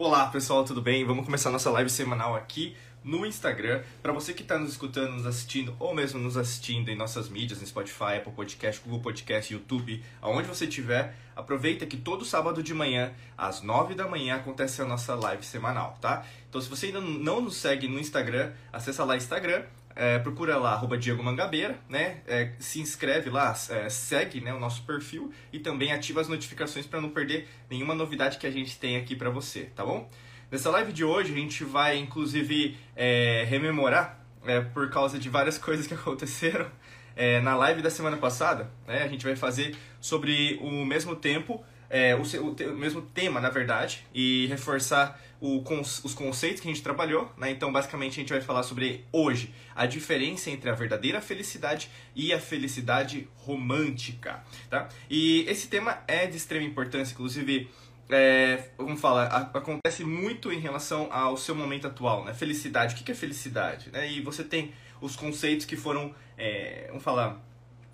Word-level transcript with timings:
Olá 0.00 0.28
pessoal, 0.28 0.62
tudo 0.62 0.80
bem? 0.80 1.04
Vamos 1.04 1.24
começar 1.24 1.50
nossa 1.50 1.70
live 1.70 1.90
semanal 1.90 2.36
aqui 2.36 2.76
no 3.02 3.26
Instagram. 3.26 3.82
Para 4.00 4.12
você 4.12 4.32
que 4.32 4.42
está 4.42 4.56
nos 4.56 4.70
escutando, 4.70 5.14
nos 5.14 5.26
assistindo 5.26 5.74
ou 5.76 5.92
mesmo 5.92 6.20
nos 6.20 6.36
assistindo 6.36 6.88
em 6.88 6.94
nossas 6.94 7.28
mídias, 7.28 7.60
no 7.60 7.66
Spotify, 7.66 8.18
Apple 8.18 8.32
Podcast, 8.32 8.80
Google 8.84 9.00
Podcast, 9.00 9.52
YouTube, 9.52 10.00
aonde 10.22 10.46
você 10.46 10.66
estiver, 10.66 11.16
aproveita 11.34 11.84
que 11.84 11.96
todo 11.96 12.24
sábado 12.24 12.62
de 12.62 12.72
manhã, 12.72 13.12
às 13.36 13.60
9 13.60 13.96
da 13.96 14.06
manhã, 14.06 14.36
acontece 14.36 14.80
a 14.80 14.84
nossa 14.84 15.16
live 15.16 15.44
semanal, 15.44 15.98
tá? 16.00 16.24
Então 16.48 16.60
se 16.60 16.68
você 16.68 16.86
ainda 16.86 17.00
não 17.00 17.40
nos 17.40 17.56
segue 17.56 17.88
no 17.88 17.98
Instagram, 17.98 18.52
acessa 18.72 19.02
lá 19.02 19.16
Instagram 19.16 19.64
é, 19.98 20.16
procura 20.20 20.56
lá, 20.56 20.74
arroba 20.74 20.96
Diego 20.96 21.24
Mangabeira, 21.24 21.76
né? 21.88 22.18
É, 22.24 22.52
se 22.60 22.80
inscreve 22.80 23.28
lá, 23.30 23.52
é, 23.68 23.88
segue 23.88 24.40
né, 24.40 24.54
o 24.54 24.60
nosso 24.60 24.84
perfil 24.84 25.32
e 25.52 25.58
também 25.58 25.92
ativa 25.92 26.20
as 26.20 26.28
notificações 26.28 26.86
para 26.86 27.00
não 27.00 27.08
perder 27.08 27.48
nenhuma 27.68 27.96
novidade 27.96 28.38
que 28.38 28.46
a 28.46 28.50
gente 28.50 28.78
tem 28.78 28.96
aqui 28.96 29.16
para 29.16 29.28
você, 29.28 29.64
tá 29.74 29.84
bom? 29.84 30.08
Nessa 30.52 30.70
live 30.70 30.92
de 30.92 31.02
hoje 31.02 31.32
a 31.32 31.36
gente 31.36 31.64
vai 31.64 31.98
inclusive 31.98 32.78
é, 32.94 33.44
rememorar, 33.48 34.24
é, 34.46 34.60
por 34.60 34.88
causa 34.88 35.18
de 35.18 35.28
várias 35.28 35.58
coisas 35.58 35.88
que 35.88 35.94
aconteceram 35.94 36.70
é, 37.16 37.40
na 37.40 37.56
live 37.56 37.82
da 37.82 37.90
semana 37.90 38.16
passada, 38.16 38.70
né? 38.86 39.02
A 39.02 39.08
gente 39.08 39.24
vai 39.24 39.34
fazer 39.34 39.76
sobre 40.00 40.60
o 40.62 40.84
mesmo 40.84 41.16
tempo, 41.16 41.60
o, 41.90 42.46
o, 42.46 42.72
o 42.72 42.76
mesmo 42.76 43.02
tema, 43.02 43.40
na 43.40 43.50
verdade, 43.50 44.06
e 44.14 44.46
reforçar 44.46 45.18
os 45.40 46.14
conceitos 46.14 46.60
que 46.60 46.68
a 46.68 46.72
gente 46.72 46.82
trabalhou, 46.82 47.32
né? 47.36 47.50
Então, 47.50 47.72
basicamente, 47.72 48.14
a 48.14 48.20
gente 48.22 48.32
vai 48.32 48.40
falar 48.40 48.64
sobre 48.64 49.04
hoje 49.12 49.54
a 49.74 49.86
diferença 49.86 50.50
entre 50.50 50.68
a 50.68 50.74
verdadeira 50.74 51.20
felicidade 51.20 51.88
e 52.14 52.32
a 52.32 52.40
felicidade 52.40 53.28
romântica, 53.36 54.42
tá? 54.68 54.88
E 55.08 55.44
esse 55.48 55.68
tema 55.68 56.02
é 56.08 56.26
de 56.26 56.36
extrema 56.36 56.66
importância, 56.66 57.12
inclusive, 57.12 57.70
é, 58.10 58.70
vamos 58.76 59.00
falar, 59.00 59.26
acontece 59.54 60.02
muito 60.02 60.52
em 60.52 60.58
relação 60.58 61.08
ao 61.12 61.36
seu 61.36 61.54
momento 61.54 61.86
atual, 61.86 62.24
né? 62.24 62.34
Felicidade, 62.34 62.94
o 62.94 62.98
que 62.98 63.12
é 63.12 63.14
felicidade? 63.14 63.90
Né? 63.90 64.10
E 64.10 64.20
você 64.20 64.42
tem 64.42 64.72
os 65.00 65.14
conceitos 65.14 65.64
que 65.64 65.76
foram, 65.76 66.12
é, 66.36 66.86
vamos 66.88 67.04
falar, 67.04 67.40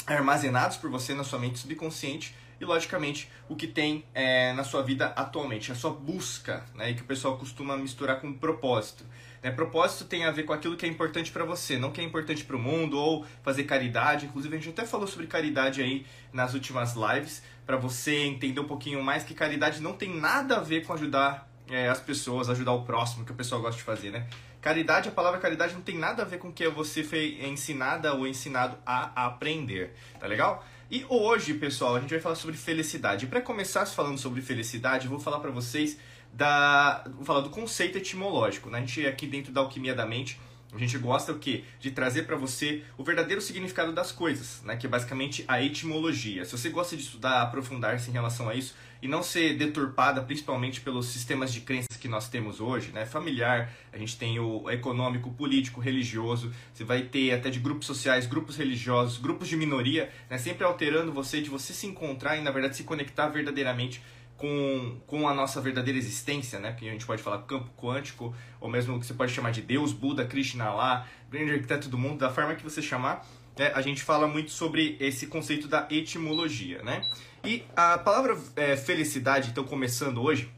armazenados 0.06 0.78
por 0.78 0.90
você 0.90 1.14
na 1.14 1.24
sua 1.24 1.38
mente 1.38 1.58
subconsciente 1.58 2.34
e, 2.64 2.66
logicamente, 2.66 3.30
o 3.48 3.54
que 3.54 3.66
tem 3.66 4.04
é, 4.14 4.52
na 4.54 4.64
sua 4.64 4.82
vida 4.82 5.06
atualmente, 5.16 5.70
a 5.70 5.74
sua 5.74 5.90
busca, 5.90 6.64
né, 6.74 6.92
que 6.94 7.02
o 7.02 7.04
pessoal 7.04 7.36
costuma 7.36 7.76
misturar 7.76 8.20
com 8.20 8.32
propósito. 8.32 9.04
Né? 9.42 9.50
Propósito 9.50 10.06
tem 10.06 10.24
a 10.24 10.30
ver 10.30 10.44
com 10.44 10.52
aquilo 10.52 10.76
que 10.76 10.86
é 10.86 10.88
importante 10.88 11.30
para 11.30 11.44
você, 11.44 11.78
não 11.78 11.92
que 11.92 12.00
é 12.00 12.04
importante 12.04 12.44
para 12.44 12.56
o 12.56 12.58
mundo 12.58 12.98
ou 12.98 13.24
fazer 13.42 13.64
caridade. 13.64 14.26
Inclusive, 14.26 14.56
a 14.56 14.58
gente 14.58 14.70
até 14.70 14.86
falou 14.86 15.06
sobre 15.06 15.26
caridade 15.26 15.82
aí 15.82 16.06
nas 16.32 16.54
últimas 16.54 16.94
lives, 16.94 17.42
para 17.66 17.76
você 17.76 18.24
entender 18.24 18.60
um 18.60 18.66
pouquinho 18.66 19.02
mais 19.02 19.22
que 19.22 19.34
caridade 19.34 19.80
não 19.80 19.92
tem 19.92 20.18
nada 20.18 20.56
a 20.56 20.60
ver 20.60 20.86
com 20.86 20.92
ajudar 20.94 21.48
é, 21.70 21.88
as 21.88 22.00
pessoas, 22.00 22.48
ajudar 22.48 22.72
o 22.72 22.82
próximo, 22.84 23.24
que 23.24 23.32
o 23.32 23.34
pessoal 23.34 23.60
gosta 23.60 23.76
de 23.76 23.84
fazer, 23.84 24.10
né? 24.10 24.26
Caridade, 24.60 25.10
a 25.10 25.12
palavra 25.12 25.38
caridade 25.38 25.74
não 25.74 25.82
tem 25.82 25.98
nada 25.98 26.22
a 26.22 26.24
ver 26.24 26.38
com 26.38 26.48
o 26.48 26.52
que 26.52 26.66
você 26.68 27.04
foi 27.04 27.38
ensinada 27.44 28.14
ou 28.14 28.26
ensinado 28.26 28.78
a 28.86 29.26
aprender, 29.26 29.94
tá 30.18 30.26
legal? 30.26 30.64
E 30.90 31.04
hoje, 31.08 31.54
pessoal, 31.54 31.96
a 31.96 32.00
gente 32.00 32.10
vai 32.10 32.20
falar 32.20 32.34
sobre 32.34 32.56
felicidade. 32.56 33.27
Para 33.27 33.40
começar 33.40 33.86
falando 33.86 34.18
sobre 34.18 34.42
felicidade, 34.42 35.06
eu 35.06 35.10
vou 35.10 35.18
falar 35.18 35.40
para 35.40 35.50
vocês 35.50 35.98
da, 36.32 37.02
vou 37.14 37.24
falar 37.24 37.40
do 37.40 37.50
conceito 37.50 37.96
etimológico. 37.96 38.68
Né? 38.68 38.78
A 38.78 38.80
gente 38.82 39.06
aqui 39.06 39.27
dentro 39.27 39.50
da 39.50 39.62
alquimia 39.62 39.94
da 39.94 40.05
mente, 40.05 40.38
a 40.75 40.78
gente 40.78 40.98
gosta 40.98 41.33
o 41.33 41.39
quê? 41.39 41.64
De 41.78 41.91
trazer 41.91 42.25
para 42.25 42.36
você 42.36 42.83
o 42.98 43.05
verdadeiro 43.05 43.41
significado 43.41 43.92
das 43.92 44.11
coisas, 44.11 44.62
né? 44.62 44.77
Que 44.77 44.86
é 44.86 44.89
basicamente 44.89 45.44
a 45.47 45.62
etimologia. 45.62 46.44
Se 46.44 46.53
você 46.53 46.69
gosta 46.69 46.97
de 46.97 47.03
estudar, 47.03 47.42
aprofundar-se 47.42 48.11
em 48.11 48.12
relação 48.12 48.48
a 48.48 48.55
isso, 48.55 48.75
e 49.05 49.08
não 49.08 49.22
ser 49.22 49.55
deturpada 49.58 50.22
principalmente 50.22 50.80
pelos 50.80 51.08
sistemas 51.08 51.52
de 51.52 51.61
crenças 51.61 51.95
que 51.98 52.08
nós 52.08 52.27
temos 52.29 52.58
hoje, 52.58 52.90
né? 52.90 53.05
Familiar, 53.05 53.70
a 53.92 53.98
gente 53.98 54.17
tem 54.17 54.39
o 54.39 54.70
econômico, 54.70 55.30
político, 55.30 55.79
religioso, 55.79 56.51
você 56.73 56.84
vai 56.84 57.02
ter 57.02 57.33
até 57.33 57.51
de 57.51 57.61
grupos 57.61 57.86
sociais, 57.86 58.27
grupos 58.27 58.57
religiosos, 58.57 59.18
grupos 59.18 59.46
de 59.46 59.57
minoria, 59.57 60.11
né? 60.30 60.39
Sempre 60.39 60.64
alterando 60.64 61.13
você 61.13 61.42
de 61.42 61.51
você 61.51 61.74
se 61.74 61.86
encontrar 61.86 62.39
e 62.39 62.40
na 62.40 62.51
verdade 62.51 62.77
se 62.77 62.84
conectar 62.84 63.29
verdadeiramente 63.29 64.01
com, 64.36 65.00
com 65.06 65.28
a 65.28 65.34
nossa 65.34 65.61
verdadeira 65.61 65.98
existência, 65.98 66.58
né? 66.58 66.72
Que 66.72 66.89
a 66.89 66.92
gente 66.92 67.06
pode 67.06 67.22
falar 67.22 67.39
campo 67.42 67.70
quântico, 67.77 68.34
ou 68.61 68.68
mesmo 68.68 68.98
que 68.98 69.06
você 69.06 69.14
pode 69.14 69.33
chamar 69.33 69.50
de 69.50 69.62
Deus, 69.62 69.92
Buda, 69.92 70.24
Krishna 70.24 70.72
lá, 70.72 71.06
grande 71.30 71.52
arquiteto 71.52 71.89
do 71.89 71.98
mundo, 71.98 72.18
da 72.18 72.30
forma 72.30 72.55
que 72.55 72.62
você 72.62 72.83
chamar, 72.83 73.27
né? 73.58 73.72
a 73.74 73.80
gente 73.80 74.02
fala 74.02 74.27
muito 74.27 74.50
sobre 74.50 74.96
esse 75.00 75.27
conceito 75.27 75.68
da 75.68 75.86
etimologia, 75.90 76.83
né? 76.83 77.02
E 77.45 77.62
a 77.77 77.98
palavra 77.98 78.36
é, 78.56 78.77
felicidade, 78.77 79.50
então 79.50 79.64
começando 79.64 80.22
hoje, 80.22 80.51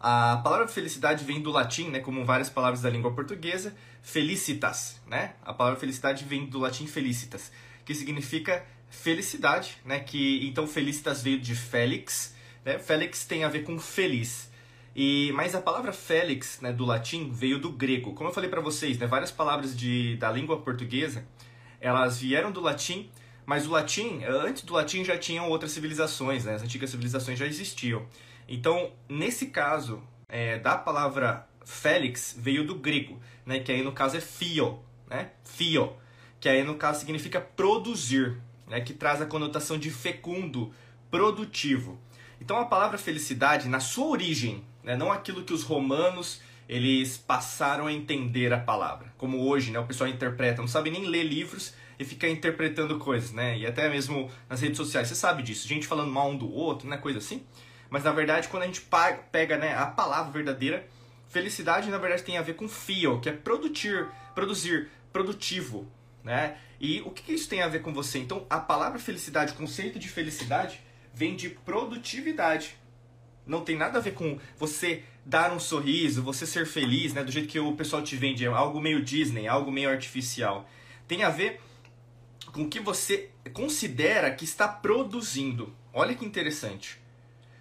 a 0.00 0.38
palavra 0.38 0.66
felicidade 0.66 1.24
vem 1.24 1.40
do 1.40 1.50
latim, 1.50 1.88
né, 1.88 2.00
como 2.00 2.24
várias 2.24 2.50
palavras 2.50 2.82
da 2.82 2.90
língua 2.90 3.12
portuguesa, 3.12 3.74
felicitas, 4.02 5.00
né? 5.06 5.34
A 5.44 5.54
palavra 5.54 5.78
felicidade 5.78 6.24
vem 6.24 6.46
do 6.46 6.58
latim 6.58 6.86
felicitas, 6.86 7.52
que 7.84 7.94
significa 7.94 8.64
felicidade, 8.90 9.78
né? 9.84 10.00
Que 10.00 10.46
então 10.46 10.66
felicitas 10.66 11.22
veio 11.22 11.38
de 11.38 11.54
Félix, 11.54 12.31
né? 12.64 12.78
Félix 12.78 13.24
tem 13.24 13.44
a 13.44 13.48
ver 13.48 13.64
com 13.64 13.78
feliz. 13.78 14.50
E 14.94 15.32
mas 15.34 15.54
a 15.54 15.60
palavra 15.60 15.92
Félix, 15.92 16.60
né, 16.60 16.72
do 16.72 16.84
latim 16.84 17.30
veio 17.30 17.58
do 17.58 17.70
grego. 17.70 18.12
Como 18.14 18.28
eu 18.28 18.34
falei 18.34 18.50
para 18.50 18.60
vocês, 18.60 18.98
né, 18.98 19.06
várias 19.06 19.30
palavras 19.30 19.76
de, 19.76 20.16
da 20.16 20.30
língua 20.30 20.60
portuguesa, 20.60 21.24
elas 21.80 22.20
vieram 22.20 22.52
do 22.52 22.60
latim 22.60 23.10
mas 23.44 23.66
o 23.66 23.70
latim, 23.70 24.22
antes 24.24 24.62
do 24.62 24.72
latim 24.72 25.04
já 25.04 25.18
tinham 25.18 25.48
outras 25.48 25.72
civilizações, 25.72 26.44
né? 26.44 26.54
as 26.54 26.62
antigas 26.62 26.90
civilizações 26.90 27.38
já 27.38 27.46
existiam. 27.46 28.06
Então, 28.48 28.92
nesse 29.08 29.46
caso, 29.46 30.02
é, 30.28 30.58
da 30.58 30.76
palavra 30.76 31.46
Félix 31.64 32.36
veio 32.38 32.66
do 32.66 32.74
grego, 32.74 33.20
né? 33.44 33.58
que 33.60 33.72
aí 33.72 33.82
no 33.82 33.92
caso 33.92 34.16
é 34.16 34.20
fio, 34.20 34.80
né? 35.08 35.30
fio, 35.44 35.92
que 36.40 36.48
aí 36.48 36.62
no 36.62 36.76
caso 36.76 37.00
significa 37.00 37.40
produzir, 37.40 38.40
né? 38.68 38.80
que 38.80 38.92
traz 38.92 39.20
a 39.20 39.26
conotação 39.26 39.76
de 39.76 39.90
fecundo, 39.90 40.72
produtivo. 41.10 42.00
Então 42.42 42.58
a 42.58 42.64
palavra 42.64 42.98
felicidade, 42.98 43.68
na 43.68 43.78
sua 43.78 44.08
origem, 44.08 44.64
né? 44.82 44.96
não 44.96 45.12
aquilo 45.12 45.44
que 45.44 45.52
os 45.52 45.62
romanos 45.62 46.40
eles 46.68 47.16
passaram 47.16 47.86
a 47.86 47.92
entender 47.92 48.52
a 48.52 48.58
palavra, 48.58 49.14
como 49.16 49.46
hoje 49.46 49.70
né? 49.70 49.78
o 49.78 49.86
pessoal 49.86 50.10
interpreta, 50.10 50.60
não 50.60 50.66
sabe 50.66 50.90
nem 50.90 51.06
ler 51.06 51.22
livros 51.22 51.72
e 52.00 52.04
fica 52.04 52.28
interpretando 52.28 52.98
coisas, 52.98 53.30
né? 53.30 53.56
E 53.56 53.64
até 53.64 53.88
mesmo 53.88 54.28
nas 54.48 54.60
redes 54.60 54.76
sociais, 54.76 55.06
você 55.06 55.14
sabe 55.14 55.44
disso, 55.44 55.68
gente 55.68 55.86
falando 55.86 56.10
mal 56.10 56.30
um 56.30 56.36
do 56.36 56.52
outro, 56.52 56.88
né? 56.88 56.96
Coisa 56.96 57.20
assim. 57.20 57.46
Mas 57.88 58.02
na 58.02 58.10
verdade, 58.10 58.48
quando 58.48 58.64
a 58.64 58.66
gente 58.66 58.82
pega 59.30 59.56
né, 59.56 59.76
a 59.76 59.86
palavra 59.86 60.32
verdadeira, 60.32 60.84
felicidade 61.28 61.90
na 61.90 61.98
verdade 61.98 62.24
tem 62.24 62.38
a 62.38 62.42
ver 62.42 62.54
com 62.54 62.68
fio, 62.68 63.20
que 63.20 63.28
é 63.28 63.32
produzir, 63.32 64.08
produzir, 64.34 64.88
produtivo, 65.12 65.86
né? 66.24 66.56
E 66.80 67.02
o 67.02 67.10
que 67.10 67.34
isso 67.34 67.48
tem 67.48 67.62
a 67.62 67.68
ver 67.68 67.82
com 67.82 67.94
você? 67.94 68.18
Então, 68.18 68.44
a 68.50 68.58
palavra 68.58 68.98
felicidade, 68.98 69.52
o 69.52 69.56
conceito 69.56 70.00
de 70.00 70.08
felicidade, 70.08 70.80
vem 71.14 71.36
de 71.36 71.50
produtividade. 71.50 72.76
Não 73.46 73.62
tem 73.64 73.76
nada 73.76 73.98
a 73.98 74.02
ver 74.02 74.14
com 74.14 74.38
você 74.56 75.02
dar 75.24 75.52
um 75.52 75.60
sorriso, 75.60 76.22
você 76.22 76.46
ser 76.46 76.66
feliz, 76.66 77.12
né? 77.12 77.22
Do 77.22 77.32
jeito 77.32 77.48
que 77.48 77.58
o 77.58 77.74
pessoal 77.74 78.02
te 78.02 78.16
vende, 78.16 78.44
é 78.44 78.48
algo 78.48 78.80
meio 78.80 79.02
Disney, 79.02 79.46
algo 79.46 79.70
meio 79.70 79.90
artificial. 79.90 80.68
Tem 81.06 81.22
a 81.22 81.28
ver 81.28 81.60
com 82.52 82.62
o 82.62 82.68
que 82.68 82.80
você 82.80 83.30
considera 83.52 84.30
que 84.30 84.44
está 84.44 84.68
produzindo. 84.68 85.74
Olha 85.92 86.14
que 86.14 86.24
interessante. 86.24 87.00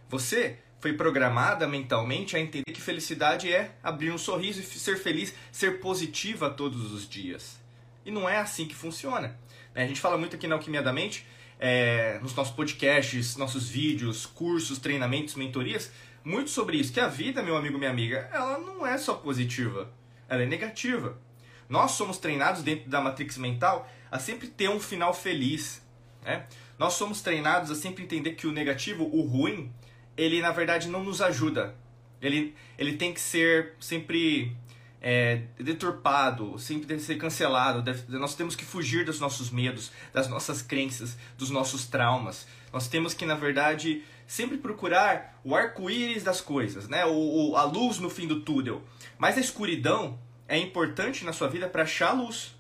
Você 0.10 0.58
foi 0.80 0.94
programada 0.94 1.68
mentalmente 1.68 2.36
a 2.36 2.40
entender 2.40 2.72
que 2.72 2.82
felicidade 2.82 3.52
é 3.52 3.76
abrir 3.84 4.12
um 4.12 4.18
sorriso 4.18 4.60
e 4.60 4.64
ser 4.64 4.98
feliz, 4.98 5.34
ser 5.52 5.80
positiva 5.80 6.50
todos 6.50 6.92
os 6.92 7.08
dias. 7.08 7.60
E 8.06 8.12
não 8.12 8.28
é 8.28 8.38
assim 8.38 8.68
que 8.68 8.76
funciona. 8.76 9.38
A 9.76 9.86
gente 9.86 10.02
fala 10.02 10.18
muito 10.18 10.36
aqui 10.36 10.48
na 10.48 10.56
Alquimia 10.56 10.82
da 10.82 10.92
Mente, 10.92 11.26
é, 11.62 12.18
nos 12.24 12.34
nossos 12.34 12.54
podcasts, 12.56 13.38
nossos 13.38 13.70
vídeos, 13.70 14.26
cursos, 14.26 14.80
treinamentos, 14.80 15.36
mentorias, 15.36 15.92
muito 16.24 16.50
sobre 16.50 16.78
isso. 16.78 16.92
Que 16.92 17.00
a 17.00 17.08
vida, 17.08 17.44
meu 17.44 17.56
amigo, 17.56 17.78
minha 17.78 17.92
amiga, 17.92 18.28
ela 18.34 18.58
não 18.58 18.86
é 18.86 18.98
só 18.98 19.14
positiva, 19.14 19.94
ela 20.28 20.42
é 20.42 20.46
negativa. 20.48 21.22
Nós 21.70 21.92
somos 21.92 22.18
treinados 22.18 22.64
dentro 22.64 22.90
da 22.90 23.00
matrix 23.00 23.38
mental 23.38 23.88
a 24.10 24.18
sempre 24.18 24.48
ter 24.48 24.70
um 24.70 24.80
final 24.80 25.14
feliz. 25.14 25.82
Né? 26.24 26.46
Nós 26.80 26.94
somos 26.94 27.22
treinados 27.22 27.70
a 27.70 27.76
sempre 27.76 28.04
entender 28.04 28.32
que 28.32 28.48
o 28.48 28.52
negativo, 28.52 29.04
o 29.04 29.22
ruim, 29.22 29.72
ele 30.18 30.42
na 30.42 30.52
verdade 30.52 30.90
não 30.90 31.04
nos 31.04 31.22
ajuda. 31.22 31.76
Ele, 32.20 32.56
ele 32.78 32.94
tem 32.94 33.14
que 33.14 33.22
ser 33.22 33.76
sempre 33.80 34.56
é, 35.02 35.42
deturpado, 35.58 36.60
sempre 36.60 36.86
deve 36.86 37.02
ser 37.02 37.18
cancelado. 37.18 37.82
Deve, 37.82 38.18
nós 38.18 38.36
temos 38.36 38.56
que 38.56 38.64
fugir 38.64 39.04
dos 39.04 39.20
nossos 39.20 39.50
medos, 39.50 39.92
das 40.14 40.28
nossas 40.28 40.62
crenças, 40.62 41.18
dos 41.38 41.50
nossos 41.50 41.88
traumas. 41.88 42.48
Nós 42.72 42.88
temos 42.88 43.14
que, 43.14 43.26
na 43.26 43.36
verdade, 43.36 44.04
sempre 44.28 44.58
procurar 44.58 45.40
o 45.44 45.56
arco-íris 45.56 46.24
das 46.24 46.40
coisas, 46.40 46.88
né? 46.88 47.04
O, 47.06 47.52
o, 47.52 47.58
a 47.58 47.64
luz 47.64 47.98
no 47.98 48.10
fim 48.10 48.28
do 48.28 48.42
túnel. 48.42 48.84
Mas 49.18 49.38
a 49.38 49.42
escuridão 49.42 50.20
é 50.48 50.58
importante 50.58 51.26
na 51.26 51.34
sua 51.34 51.48
vida 51.48 51.68
para 51.68 51.84
achar 51.84 52.10
a 52.10 52.14
luz. 52.14 52.56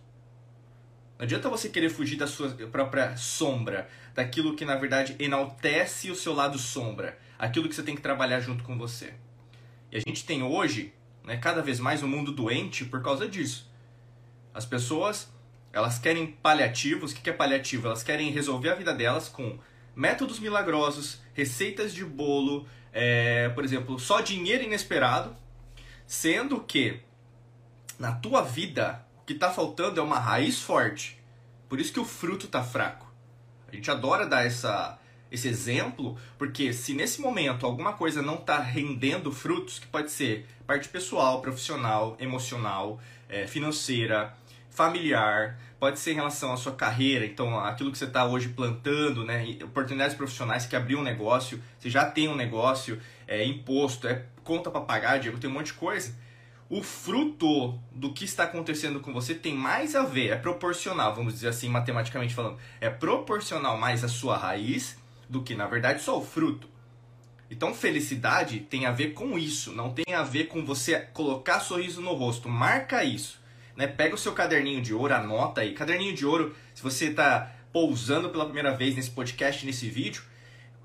Não 1.17 1.25
adianta 1.25 1.49
você 1.49 1.69
querer 1.69 1.89
fugir 1.89 2.17
da 2.17 2.25
sua 2.25 2.49
própria 2.49 3.15
sombra, 3.15 3.88
daquilo 4.15 4.55
que 4.55 4.65
na 4.65 4.75
verdade 4.75 5.15
enaltece 5.19 6.09
o 6.09 6.15
seu 6.15 6.33
lado 6.33 6.57
sombra, 6.57 7.19
aquilo 7.38 7.69
que 7.69 7.75
você 7.75 7.83
tem 7.83 7.95
que 7.95 8.01
trabalhar 8.01 8.39
junto 8.39 8.63
com 8.63 8.75
você. 8.75 9.13
E 9.91 9.97
a 9.97 9.99
gente 9.99 10.25
tem 10.25 10.41
hoje, 10.41 10.91
né, 11.23 11.38
cada 11.38 11.62
vez 11.62 11.79
mais 11.79 12.03
um 12.03 12.07
mundo 12.07 12.31
doente 12.31 12.85
por 12.85 13.01
causa 13.01 13.27
disso. 13.27 13.69
As 14.53 14.65
pessoas, 14.65 15.31
elas 15.71 15.97
querem 15.97 16.27
paliativos. 16.27 17.12
O 17.12 17.15
que 17.15 17.29
é 17.29 17.33
paliativo? 17.33 17.88
Elas 17.88 18.03
querem 18.03 18.31
resolver 18.31 18.69
a 18.69 18.75
vida 18.75 18.94
delas 18.94 19.27
com 19.29 19.57
métodos 19.95 20.39
milagrosos, 20.39 21.21
receitas 21.33 21.94
de 21.94 22.03
bolo, 22.03 22.68
é, 22.91 23.50
por 23.50 23.63
exemplo, 23.63 24.00
só 24.00 24.21
dinheiro 24.21 24.63
inesperado, 24.63 25.35
sendo 26.06 26.59
que 26.62 27.01
na 27.97 28.12
tua 28.13 28.41
vida 28.41 29.06
o 29.21 29.25
que 29.25 29.33
está 29.33 29.51
faltando 29.51 30.00
é 30.00 30.03
uma 30.03 30.19
raiz 30.19 30.62
forte. 30.62 31.21
Por 31.69 31.79
isso 31.79 31.94
que 31.94 32.00
o 32.00 32.06
fruto 32.06 32.47
está 32.47 32.63
fraco. 32.63 33.09
A 33.67 33.75
gente 33.75 33.89
adora 33.89 34.25
dar 34.25 34.45
essa, 34.45 35.00
esse 35.31 35.48
exemplo, 35.48 36.18
porque 36.38 36.74
se 36.74 36.94
nesse 36.94 37.22
momento 37.22 37.66
alguma 37.66 37.94
coisa 37.94 38.22
não 38.22 38.36
está 38.36 38.60
rendendo 38.60 39.31
frutos, 39.31 39.80
que 39.80 39.88
pode 39.88 40.12
ser 40.12 40.45
parte 40.68 40.89
pessoal, 40.89 41.42
profissional, 41.42 42.18
emocional, 42.19 43.00
é, 43.30 43.48
financeira, 43.48 44.36
familiar, 44.69 45.57
pode 45.80 46.00
ser 46.00 46.12
em 46.12 46.16
relação 46.16 46.51
à 46.51 46.57
sua 46.57 46.74
carreira, 46.74 47.25
então 47.25 47.57
aquilo 47.60 47.92
que 47.92 47.98
você 47.98 48.06
está 48.06 48.25
hoje 48.25 48.50
plantando, 48.50 49.24
né, 49.24 49.57
oportunidades 49.63 50.16
profissionais, 50.16 50.66
que 50.66 50.75
abriu 50.75 51.00
um 51.00 51.04
negócio, 51.04 51.62
você 51.80 51.89
já 51.89 52.06
tem 52.06 52.27
um 52.27 52.36
negócio, 52.36 53.01
é 53.27 53.44
imposto, 53.45 54.07
é 54.07 54.25
conta 54.44 54.69
para 54.69 54.81
pagar, 54.81 55.19
Diego, 55.19 55.39
tem 55.39 55.50
um 55.50 55.54
monte 55.54 55.68
de 55.68 55.74
coisa. 55.74 56.13
O 56.69 56.81
fruto 56.81 57.77
do 57.92 58.13
que 58.13 58.24
está 58.24 58.44
acontecendo 58.44 59.01
com 59.01 59.12
você 59.12 59.34
tem 59.36 59.54
mais 59.54 59.94
a 59.95 60.04
ver, 60.04 60.30
é 60.30 60.36
proporcional, 60.38 61.13
vamos 61.16 61.34
dizer 61.34 61.50
assim, 61.50 61.68
matematicamente 61.68 62.34
falando, 62.34 62.57
é 62.80 62.89
proporcional 62.89 63.77
mais 63.77 64.04
à 64.04 64.07
sua 64.07 64.38
raiz 64.38 65.00
do 65.31 65.42
que, 65.42 65.56
na 65.56 65.66
verdade, 65.66 66.04
só 66.04 66.19
o 66.19 66.24
fruto. 66.24 66.68
Então, 67.50 67.74
felicidade 67.74 68.60
tem 68.60 68.86
a 68.86 68.92
ver 68.92 69.13
com 69.13 69.39
isso, 69.39 69.72
não 69.72 69.94
tem 69.94 70.13
a 70.13 70.24
ver 70.24 70.45
com 70.45 70.66
você 70.66 71.00
colocar 71.13 71.62
sorriso 71.62 72.01
no 72.01 72.13
rosto. 72.13 72.50
Marca 72.50 73.04
isso. 73.04 73.39
Né? 73.75 73.88
Pega 73.88 74.13
o 74.13 74.18
seu 74.18 74.33
caderninho 74.33 74.81
de 74.81 74.94
ouro, 74.94 75.13
anota 75.13 75.62
aí. 75.62 75.74
Caderninho 75.74 76.13
de 76.13 76.25
ouro, 76.25 76.54
se 76.75 76.83
você 76.83 77.06
está 77.06 77.50
pousando 77.72 78.30
pela 78.30 78.44
primeira 78.44 78.75
vez 78.75 78.95
nesse 78.95 79.10
podcast, 79.10 79.66
nesse 79.66 79.89
vídeo, 79.89 80.22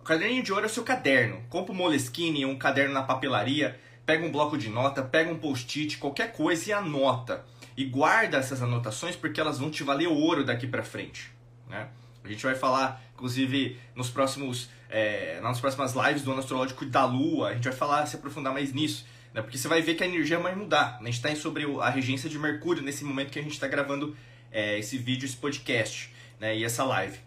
o 0.00 0.04
caderninho 0.04 0.44
de 0.44 0.52
ouro 0.52 0.64
é 0.64 0.68
o 0.68 0.72
seu 0.72 0.84
caderno. 0.84 1.42
Compra 1.50 1.72
um 1.72 1.76
Moleskine, 1.76 2.46
um 2.46 2.56
caderno 2.56 2.94
na 2.94 3.02
papelaria, 3.02 3.78
pega 4.04 4.24
um 4.24 4.30
bloco 4.30 4.56
de 4.56 4.68
nota, 4.68 5.02
pega 5.02 5.30
um 5.30 5.38
post-it, 5.38 5.98
qualquer 5.98 6.32
coisa 6.32 6.70
e 6.70 6.72
anota. 6.72 7.44
E 7.76 7.84
guarda 7.84 8.38
essas 8.38 8.62
anotações 8.62 9.16
porque 9.16 9.40
elas 9.40 9.58
vão 9.58 9.70
te 9.70 9.82
valer 9.82 10.06
ouro 10.06 10.44
daqui 10.44 10.68
para 10.68 10.84
frente. 10.84 11.32
Né? 11.68 11.88
A 12.30 12.32
gente 12.32 12.44
vai 12.44 12.54
falar, 12.54 13.02
inclusive, 13.14 13.78
nos 13.94 14.10
próximos, 14.10 14.68
é, 14.88 15.40
nas 15.40 15.60
próximas 15.60 15.94
lives 15.94 16.22
do 16.22 16.30
ano 16.32 16.40
astrológico 16.40 16.84
da 16.84 17.04
Lua, 17.04 17.48
a 17.48 17.54
gente 17.54 17.64
vai 17.64 17.72
falar, 17.72 18.06
se 18.06 18.16
aprofundar 18.16 18.52
mais 18.52 18.72
nisso, 18.72 19.06
né? 19.32 19.42
porque 19.42 19.58
você 19.58 19.68
vai 19.68 19.82
ver 19.82 19.94
que 19.94 20.02
a 20.02 20.06
energia 20.06 20.38
vai 20.38 20.54
mudar. 20.54 20.98
A 21.00 21.04
gente 21.04 21.14
está 21.14 21.34
sobre 21.34 21.64
a 21.80 21.90
regência 21.90 22.28
de 22.28 22.38
Mercúrio 22.38 22.82
nesse 22.82 23.04
momento 23.04 23.30
que 23.30 23.38
a 23.38 23.42
gente 23.42 23.52
está 23.52 23.66
gravando 23.66 24.16
é, 24.50 24.78
esse 24.78 24.98
vídeo, 24.98 25.26
esse 25.26 25.36
podcast 25.36 26.12
né? 26.40 26.56
e 26.56 26.64
essa 26.64 26.84
live. 26.84 27.18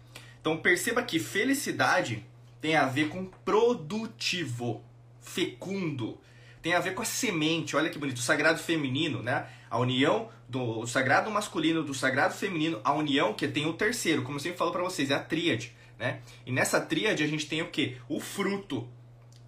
Então 0.41 0.57
perceba 0.57 1.03
que 1.03 1.19
felicidade 1.19 2.25
tem 2.61 2.75
a 2.75 2.85
ver 2.85 3.09
com 3.09 3.25
produtivo, 3.25 4.83
fecundo 5.21 6.19
tem 6.61 6.73
a 6.73 6.79
ver 6.79 6.93
com 6.93 7.01
a 7.01 7.05
semente, 7.05 7.75
olha 7.75 7.89
que 7.89 7.97
bonito, 7.97 8.17
o 8.17 8.21
sagrado 8.21 8.59
feminino, 8.59 9.23
né? 9.23 9.47
A 9.69 9.77
união 9.77 10.29
do 10.47 10.85
sagrado 10.87 11.29
masculino 11.29 11.83
do 11.83 11.93
sagrado 11.93 12.33
feminino, 12.33 12.81
a 12.83 12.93
união 12.93 13.33
que 13.33 13.47
tem 13.47 13.67
o 13.67 13.73
terceiro, 13.73 14.23
como 14.23 14.37
eu 14.37 14.41
sempre 14.41 14.57
falo 14.57 14.71
para 14.71 14.83
vocês, 14.83 15.11
é 15.11 15.13
a 15.13 15.19
tríade, 15.19 15.75
né? 15.97 16.21
E 16.45 16.51
nessa 16.51 16.81
tríade 16.81 17.23
a 17.23 17.27
gente 17.27 17.45
tem 17.45 17.61
o 17.61 17.69
que? 17.69 17.97
O 18.07 18.19
fruto. 18.19 18.87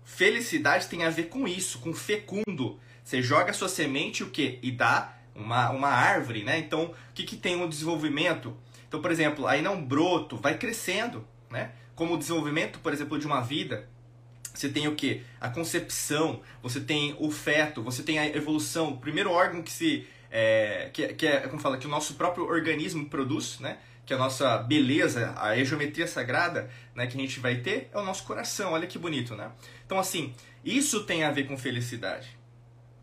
Felicidade 0.03 0.87
tem 0.87 1.03
a 1.03 1.09
ver 1.09 1.29
com 1.29 1.47
isso, 1.47 1.79
com 1.79 1.93
fecundo. 1.93 2.79
Você 3.03 3.21
joga 3.21 3.51
a 3.51 3.53
sua 3.53 3.69
semente 3.69 4.23
o 4.23 4.29
que? 4.29 4.59
E 4.61 4.71
dá 4.71 5.17
uma, 5.33 5.71
uma 5.71 5.89
árvore, 5.89 6.43
né? 6.43 6.59
Então, 6.59 6.85
o 6.85 7.13
que, 7.13 7.23
que 7.23 7.35
tem 7.35 7.55
um 7.55 7.67
desenvolvimento? 7.67 8.55
Então, 8.87 9.01
por 9.01 9.11
exemplo, 9.11 9.47
aí 9.47 9.61
não 9.61 9.83
broto, 9.83 10.37
vai 10.37 10.57
crescendo, 10.57 11.25
né? 11.49 11.71
Como 11.95 12.13
o 12.13 12.17
desenvolvimento, 12.17 12.79
por 12.79 12.93
exemplo, 12.93 13.17
de 13.17 13.25
uma 13.25 13.41
vida, 13.41 13.89
você 14.53 14.69
tem 14.69 14.87
o 14.87 14.95
que? 14.95 15.23
A 15.39 15.49
concepção, 15.49 16.41
você 16.61 16.79
tem 16.79 17.15
o 17.19 17.31
feto, 17.31 17.81
você 17.81 18.03
tem 18.03 18.19
a 18.19 18.27
evolução. 18.27 18.89
O 18.89 18.97
primeiro 18.97 19.31
órgão 19.31 19.61
que 19.61 19.71
se. 19.71 20.07
É, 20.29 20.89
que, 20.93 21.07
que 21.13 21.27
é, 21.27 21.41
como 21.41 21.61
fala, 21.61 21.77
que 21.77 21.87
o 21.87 21.89
nosso 21.89 22.15
próprio 22.15 22.45
organismo 22.45 23.05
produz, 23.09 23.59
né? 23.59 23.77
Que 24.05 24.13
a 24.13 24.17
nossa 24.17 24.57
beleza, 24.57 25.33
a 25.37 25.55
geometria 25.63 26.07
sagrada, 26.07 26.69
né? 26.95 27.07
Que 27.07 27.17
a 27.17 27.21
gente 27.21 27.39
vai 27.39 27.57
ter 27.57 27.89
é 27.93 27.97
o 27.97 28.03
nosso 28.03 28.23
coração. 28.23 28.73
Olha 28.73 28.87
que 28.87 28.97
bonito, 28.97 29.35
né? 29.35 29.51
Então, 29.85 29.99
assim, 29.99 30.33
isso 30.63 31.03
tem 31.03 31.23
a 31.23 31.31
ver 31.31 31.47
com 31.47 31.57
felicidade. 31.57 32.37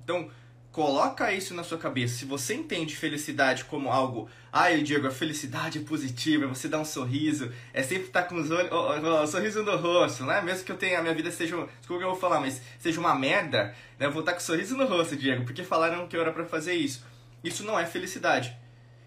Então, 0.02 0.30
Coloca 0.78 1.32
isso 1.32 1.54
na 1.54 1.64
sua 1.64 1.76
cabeça. 1.76 2.18
Se 2.18 2.24
você 2.24 2.54
entende 2.54 2.94
felicidade 2.94 3.64
como 3.64 3.90
algo, 3.90 4.30
ai, 4.52 4.80
Diego, 4.80 5.08
a 5.08 5.10
felicidade 5.10 5.80
é 5.80 5.82
positiva, 5.82 6.44
é 6.44 6.46
você 6.46 6.68
dá 6.68 6.78
um 6.78 6.84
sorriso, 6.84 7.52
é 7.74 7.82
sempre 7.82 8.04
estar 8.04 8.22
tá 8.22 8.28
com 8.28 8.36
os 8.36 8.48
olhos, 8.48 8.70
oh, 8.70 9.26
sorriso 9.26 9.64
no 9.64 9.76
rosto, 9.76 10.24
né? 10.24 10.40
Mesmo 10.40 10.64
que 10.64 10.70
eu 10.70 10.76
tenha 10.76 11.00
a 11.00 11.02
minha 11.02 11.12
vida 11.16 11.32
seja, 11.32 11.56
desculpa 11.80 11.98
que 11.98 12.06
eu 12.06 12.10
vou 12.10 12.14
falar, 12.14 12.38
mas 12.38 12.62
seja 12.78 13.00
uma 13.00 13.12
merda, 13.12 13.74
né? 13.98 14.06
Eu 14.06 14.12
vou 14.12 14.20
estar 14.20 14.30
tá 14.30 14.38
com 14.38 14.44
sorriso 14.44 14.76
no 14.76 14.86
rosto, 14.86 15.16
Diego, 15.16 15.44
porque 15.44 15.64
falaram 15.64 16.06
que 16.06 16.16
eu 16.16 16.20
era 16.20 16.30
para 16.30 16.44
fazer 16.44 16.74
isso. 16.74 17.04
Isso 17.42 17.64
não 17.64 17.76
é 17.76 17.84
felicidade. 17.84 18.56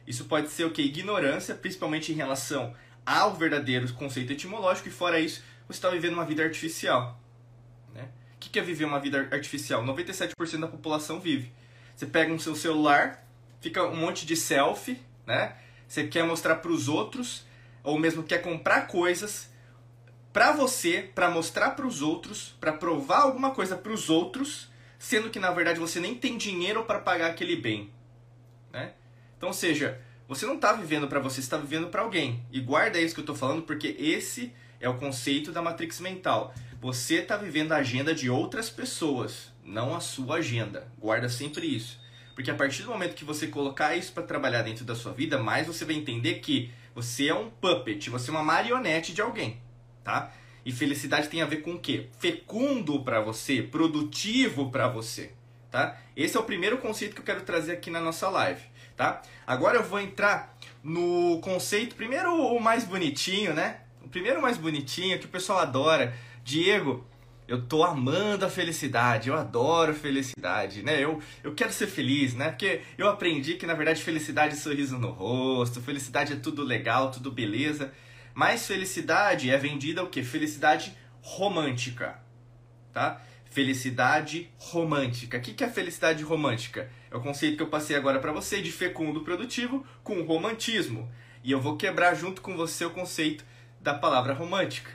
Isso 0.06 0.26
pode 0.26 0.50
ser 0.50 0.66
o 0.66 0.72
que? 0.72 0.82
Ignorância, 0.82 1.56
principalmente 1.56 2.12
em 2.12 2.16
relação 2.16 2.76
ao 3.06 3.34
verdadeiro 3.34 3.94
conceito 3.94 4.34
etimológico, 4.34 4.90
e 4.90 4.92
fora 4.92 5.22
isso, 5.22 5.42
você 5.70 5.78
está 5.78 5.90
vivendo 5.90 6.16
uma 6.16 6.26
vida 6.26 6.44
artificial. 6.44 7.18
Né? 7.96 8.10
O 8.36 8.40
que 8.40 8.60
é 8.60 8.62
viver 8.62 8.84
uma 8.84 9.00
vida 9.00 9.30
artificial? 9.32 9.82
97% 9.86 10.60
da 10.60 10.68
população 10.68 11.18
vive. 11.22 11.61
Você 12.02 12.08
pega 12.08 12.34
um 12.34 12.40
seu 12.40 12.56
celular, 12.56 13.24
fica 13.60 13.84
um 13.84 13.96
monte 13.96 14.26
de 14.26 14.36
selfie, 14.36 15.00
né? 15.24 15.56
Você 15.88 16.08
quer 16.08 16.24
mostrar 16.24 16.56
para 16.56 16.72
os 16.72 16.88
outros, 16.88 17.46
ou 17.84 18.00
mesmo 18.00 18.24
quer 18.24 18.40
comprar 18.40 18.88
coisas 18.88 19.52
para 20.34 20.52
você, 20.52 21.12
para 21.14 21.30
mostrar 21.30 21.76
para 21.76 21.86
os 21.86 22.02
outros, 22.02 22.56
para 22.60 22.74
provar 22.74 23.20
alguma 23.20 23.52
coisa 23.52 23.78
para 23.78 23.92
os 23.92 24.10
outros, 24.10 24.68
sendo 24.98 25.30
que 25.30 25.38
na 25.38 25.52
verdade 25.52 25.80
você 25.80 26.00
nem 26.00 26.16
tem 26.16 26.40
dinheiro 26.40 26.86
para 26.86 26.98
pagar 26.98 27.30
aquele 27.30 27.56
bem, 27.56 27.92
né? 28.74 28.94
Então, 29.38 29.50
ou 29.50 29.54
seja, 29.54 30.02
você 30.28 30.48
não 30.48 30.56
está 30.56 30.74
vivendo 30.74 31.08
para 31.08 31.20
você, 31.20 31.40
está 31.40 31.58
vivendo 31.58 31.90
para 31.90 32.02
alguém. 32.02 32.44
E 32.52 32.60
guarda 32.60 33.00
isso 33.00 33.14
que 33.14 33.20
eu 33.20 33.26
estou 33.26 33.36
falando, 33.36 33.62
porque 33.62 33.96
esse 34.00 34.52
é 34.80 34.90
o 34.90 34.98
conceito 34.98 35.52
da 35.52 35.62
matrix 35.62 36.00
mental. 36.00 36.52
Você 36.82 37.18
está 37.18 37.38
vivendo 37.38 37.74
a 37.74 37.78
agenda 37.78 38.12
de 38.12 38.28
outras 38.28 38.72
pessoas 38.72 39.51
não 39.64 39.96
a 39.96 40.00
sua 40.00 40.38
agenda. 40.38 40.88
Guarda 40.98 41.30
sempre 41.30 41.66
isso. 41.66 42.00
Porque 42.34 42.50
a 42.50 42.56
partir 42.56 42.84
do 42.84 42.90
momento 42.90 43.16
que 43.16 43.26
você 43.26 43.48
colocar 43.48 43.96
isso 43.96 44.14
para 44.14 44.24
trabalhar 44.24 44.62
dentro 44.62 44.86
da 44.86 44.96
sua 44.96 45.14
vida, 45.14 45.38
mais 45.38 45.68
você 45.68 45.86
vai 45.86 45.96
entender 45.96 46.36
que 46.36 46.72
você 46.96 47.28
é 47.28 47.34
um 47.34 47.50
puppet, 47.50 48.10
você 48.10 48.30
é 48.30 48.34
uma 48.34 48.44
marionete 48.44 49.14
de 49.14 49.22
alguém, 49.22 49.62
tá? 50.04 50.32
E 50.66 50.72
felicidade 50.72 51.28
tem 51.28 51.42
a 51.42 51.46
ver 51.46 51.58
com 51.58 51.74
o 51.74 51.80
quê? 51.80 52.08
Fecundo 52.20 53.04
para 53.04 53.22
você, 53.22 53.62
produtivo 53.62 54.70
para 54.70 54.88
você, 54.88 55.32
tá? 55.70 55.98
Esse 56.16 56.38
é 56.38 56.40
o 56.40 56.44
primeiro 56.44 56.78
conceito 56.78 57.16
que 57.16 57.22
eu 57.22 57.26
quero 57.26 57.42
trazer 57.42 57.74
aqui 57.74 57.90
na 57.90 58.00
nossa 58.00 58.30
live, 58.30 58.62
tá? 58.96 59.22
Agora 59.46 59.78
eu 59.78 59.84
vou 59.84 60.00
entrar 60.00 60.58
no 60.84 61.40
conceito, 61.42 61.96
primeiro 61.96 62.34
o 62.34 62.60
mais 62.60 62.84
bonitinho, 62.84 63.54
né? 63.54 63.82
O 64.04 64.10
primeiro 64.10 64.42
mais 64.42 64.58
bonitinho 64.58 65.20
que 65.20 65.26
o 65.26 65.30
pessoal 65.30 65.60
adora. 65.60 66.14
Diego, 66.44 67.06
eu 67.52 67.62
tô 67.62 67.84
amando 67.84 68.46
a 68.46 68.50
felicidade, 68.50 69.28
eu 69.28 69.36
adoro 69.36 69.94
felicidade, 69.94 70.82
né? 70.84 71.04
Eu, 71.04 71.22
eu 71.44 71.54
quero 71.54 71.74
ser 71.74 71.88
feliz, 71.88 72.34
né? 72.34 72.48
Porque 72.48 72.80
eu 72.98 73.10
aprendi 73.10 73.56
que 73.56 73.66
na 73.66 73.74
verdade 73.74 74.02
felicidade 74.02 74.54
é 74.54 74.58
sorriso 74.58 74.98
no 74.98 75.10
rosto, 75.12 75.82
felicidade 75.82 76.32
é 76.32 76.38
tudo 76.38 76.64
legal, 76.64 77.12
tudo 77.12 77.30
beleza. 77.30 77.92
Mas 78.34 78.66
felicidade 78.66 79.50
é 79.50 79.58
vendida 79.58 80.02
o 80.02 80.08
quê? 80.08 80.24
Felicidade 80.24 80.96
romântica, 81.22 82.24
tá? 82.94 83.22
Felicidade 83.50 84.50
romântica. 84.58 85.38
O 85.38 85.42
que 85.42 85.62
é 85.62 85.70
felicidade 85.70 86.24
romântica? 86.24 86.90
É 87.12 87.18
o 87.18 87.20
conceito 87.20 87.58
que 87.58 87.64
eu 87.64 87.68
passei 87.68 87.98
agora 87.98 88.20
para 88.20 88.32
você 88.32 88.62
de 88.62 88.72
fecundo 88.72 89.26
produtivo 89.26 89.86
com 90.06 90.22
romantismo. 90.22 91.12
E 91.44 91.52
eu 91.52 91.60
vou 91.60 91.76
quebrar 91.76 92.16
junto 92.16 92.42
com 92.42 92.56
você 92.56 92.86
o 92.86 92.92
conceito 92.92 93.44
da 93.82 93.94
palavra 93.94 94.34
romântica, 94.34 94.92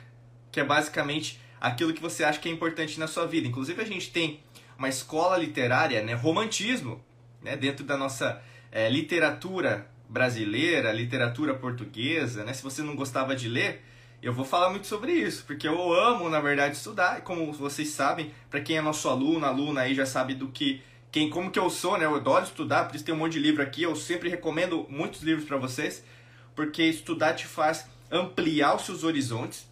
que 0.51 0.59
é 0.59 0.63
basicamente 0.63 1.39
aquilo 1.59 1.93
que 1.93 2.01
você 2.01 2.23
acha 2.23 2.39
que 2.39 2.49
é 2.49 2.51
importante 2.51 2.99
na 2.99 3.07
sua 3.07 3.25
vida. 3.25 3.47
Inclusive, 3.47 3.81
a 3.81 3.85
gente 3.85 4.11
tem 4.11 4.41
uma 4.77 4.89
escola 4.89 5.37
literária, 5.37 6.03
né, 6.03 6.13
romantismo, 6.13 7.03
né, 7.41 7.55
dentro 7.55 7.83
da 7.83 7.97
nossa 7.97 8.41
é, 8.71 8.89
literatura 8.89 9.89
brasileira, 10.07 10.91
literatura 10.91 11.53
portuguesa. 11.53 12.43
Né? 12.43 12.53
Se 12.53 12.63
você 12.63 12.81
não 12.81 12.95
gostava 12.95 13.35
de 13.35 13.47
ler, 13.49 13.83
eu 14.21 14.33
vou 14.33 14.45
falar 14.45 14.69
muito 14.69 14.87
sobre 14.87 15.11
isso, 15.11 15.43
porque 15.45 15.67
eu 15.67 15.93
amo, 15.93 16.29
na 16.29 16.39
verdade, 16.39 16.75
estudar. 16.75 17.19
E 17.19 17.21
como 17.21 17.51
vocês 17.53 17.89
sabem, 17.89 18.31
para 18.49 18.61
quem 18.61 18.77
é 18.77 18.81
nosso 18.81 19.07
aluno, 19.09 19.45
aluna 19.45 19.81
aí 19.81 19.93
já 19.93 20.05
sabe 20.05 20.33
do 20.33 20.47
que 20.47 20.81
quem 21.11 21.29
como 21.29 21.49
que 21.49 21.57
eu 21.57 21.69
sou, 21.69 21.97
né? 21.97 22.05
Eu 22.05 22.15
adoro 22.15 22.43
estudar, 22.43 22.85
por 22.85 22.95
isso 22.95 23.05
tem 23.05 23.15
um 23.15 23.17
monte 23.17 23.33
de 23.33 23.39
livro 23.39 23.63
aqui. 23.63 23.83
Eu 23.83 23.95
sempre 23.95 24.29
recomendo 24.29 24.85
muitos 24.89 25.21
livros 25.21 25.47
para 25.47 25.57
vocês, 25.57 26.03
porque 26.55 26.83
estudar 26.83 27.33
te 27.33 27.47
faz 27.47 27.87
ampliar 28.11 28.75
os 28.75 28.83
seus 28.83 29.03
horizontes 29.03 29.67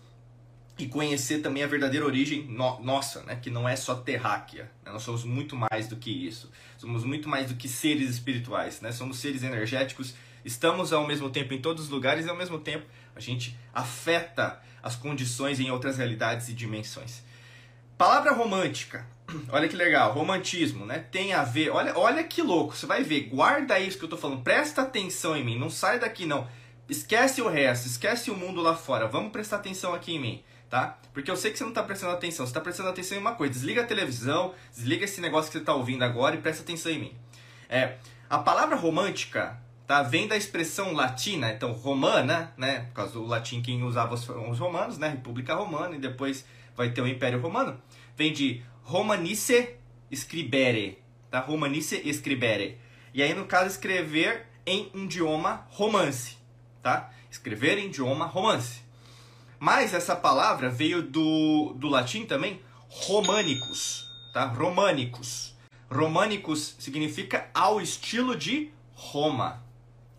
e 0.77 0.88
conhecer 0.88 1.39
também 1.39 1.63
a 1.63 1.67
verdadeira 1.67 2.05
origem 2.05 2.44
no, 2.44 2.79
nossa, 2.82 3.24
né? 3.24 3.38
que 3.41 3.50
não 3.50 3.67
é 3.67 3.75
só 3.75 3.96
terráquea. 3.96 4.70
Né? 4.84 4.91
Nós 4.91 5.03
somos 5.03 5.24
muito 5.24 5.55
mais 5.55 5.88
do 5.88 5.96
que 5.96 6.12
isso. 6.12 6.51
Somos 6.77 7.05
muito 7.05 7.29
mais 7.29 7.48
do 7.48 7.55
que 7.55 7.70
seres 7.70 8.10
espirituais. 8.10 8.82
Né? 8.82 8.91
Somos 8.91 9.17
seres 9.20 9.41
energéticos. 9.44 10.13
Estamos 10.44 10.91
ao 10.91 11.08
mesmo 11.08 11.29
tempo 11.29 11.53
em 11.53 11.62
todos 11.62 11.86
os 11.86 11.89
lugares 11.89 12.25
e 12.25 12.29
ao 12.29 12.36
mesmo 12.36 12.60
tempo 12.60 12.86
a 13.15 13.20
gente 13.22 13.58
afeta 13.74 14.62
as 14.84 14.96
condições 14.96 15.60
em 15.60 15.72
outras 15.72 15.98
realidades 15.98 16.50
e 16.50 16.53
dimensões. 16.53 17.24
Palavra 17.98 18.34
romântica. 18.34 19.08
Olha 19.50 19.70
que 19.70 19.77
legal, 19.77 20.13
romantismo, 20.13 20.86
né? 20.86 21.00
Tem 21.00 21.34
a 21.34 21.44
ver. 21.44 21.70
Olha, 21.70 21.98
olha 21.98 22.24
que 22.24 22.41
louco. 22.41 22.75
Você 22.75 22.86
vai 22.86 23.01
ver, 23.01 23.22
guarda 23.22 23.79
isso 23.79 23.98
que 23.98 24.03
eu 24.03 24.10
tô 24.10 24.17
falando. 24.17 24.44
Presta 24.44 24.82
atenção 24.82 25.36
em 25.36 25.44
mim. 25.44 25.58
Não 25.58 25.70
sai 25.70 25.98
daqui 25.98 26.25
não. 26.25 26.48
Esquece 26.88 27.41
o 27.41 27.50
resto, 27.50 27.88
esquece 27.88 28.29
o 28.29 28.36
mundo 28.36 28.62
lá 28.62 28.75
fora. 28.75 29.08
Vamos 29.08 29.32
prestar 29.32 29.55
atenção 29.55 29.96
aqui 29.96 30.13
em 30.13 30.20
mim 30.20 30.44
tá? 30.75 31.00
Porque 31.13 31.32
eu 31.32 31.38
sei 31.38 31.51
que 31.51 31.58
você 31.58 31.63
não 31.63 31.72
está 31.72 31.82
prestando 31.82 32.12
atenção, 32.12 32.46
você 32.46 32.50
está 32.50 32.60
prestando 32.60 32.89
atenção 32.89 33.17
em 33.17 33.22
uma 33.22 33.34
coisa. 33.34 33.53
Desliga 33.53 33.84
a 33.84 33.86
televisão, 33.86 34.53
desliga 34.74 35.05
esse 35.05 35.22
negócio 35.22 35.50
que 35.50 35.53
você 35.53 35.60
está 35.60 35.74
ouvindo 35.74 36.03
agora 36.03 36.36
e 36.36 36.41
presta 36.41 36.63
atenção 36.63 36.91
em 36.91 37.00
mim. 37.00 37.15
É, 37.70 37.96
a 38.29 38.39
palavra 38.39 38.75
romântica 38.75 39.58
tá, 39.88 40.03
vem 40.03 40.27
da 40.27 40.36
expressão 40.36 40.91
latina, 40.91 41.50
então 41.50 41.72
romana, 41.72 42.53
né? 42.58 42.88
Por 42.88 42.94
causa 42.94 43.13
do 43.13 43.25
latim 43.25 43.62
quem 43.62 43.84
usava 43.84 44.15
os, 44.15 44.27
os 44.27 44.60
romanos, 44.60 44.98
né? 44.98 45.08
República 45.08 45.55
Romana, 45.55 45.96
e 45.96 46.00
depois 46.00 46.46
vai 46.75 46.89
ter 46.89 47.00
o 47.00 47.08
Império 47.08 47.39
Romano. 47.39 47.82
Vem 48.17 48.34
de 48.34 48.62
romanice 48.84 49.77
scribere, 50.12 51.01
tá? 51.32 51.39
Romanice 51.39 52.01
scribere. 52.10 52.77
E 53.13 53.24
aí, 53.24 53.34
no 53.34 53.46
caso, 53.46 53.67
escrever 53.67 54.46
em 54.65 54.91
um 54.94 55.05
idioma 55.05 55.65
romance, 55.70 56.36
tá? 56.84 57.12
Escrever 57.32 57.77
em 57.77 57.86
idioma 57.86 58.25
romance. 58.25 58.85
Mas 59.65 59.95
essa 59.95 60.15
palavra 60.15 60.69
veio 60.69 61.01
do, 61.01 61.74
do 61.75 61.88
latim 61.88 62.24
também, 62.24 62.62
românicos, 62.88 64.07
tá? 64.31 64.45
Românicos. 64.45 65.55
Românicos 65.89 66.75
significa 66.77 67.50
ao 67.51 67.81
estilo 67.81 68.36
de 68.36 68.69
Roma. 68.93 69.65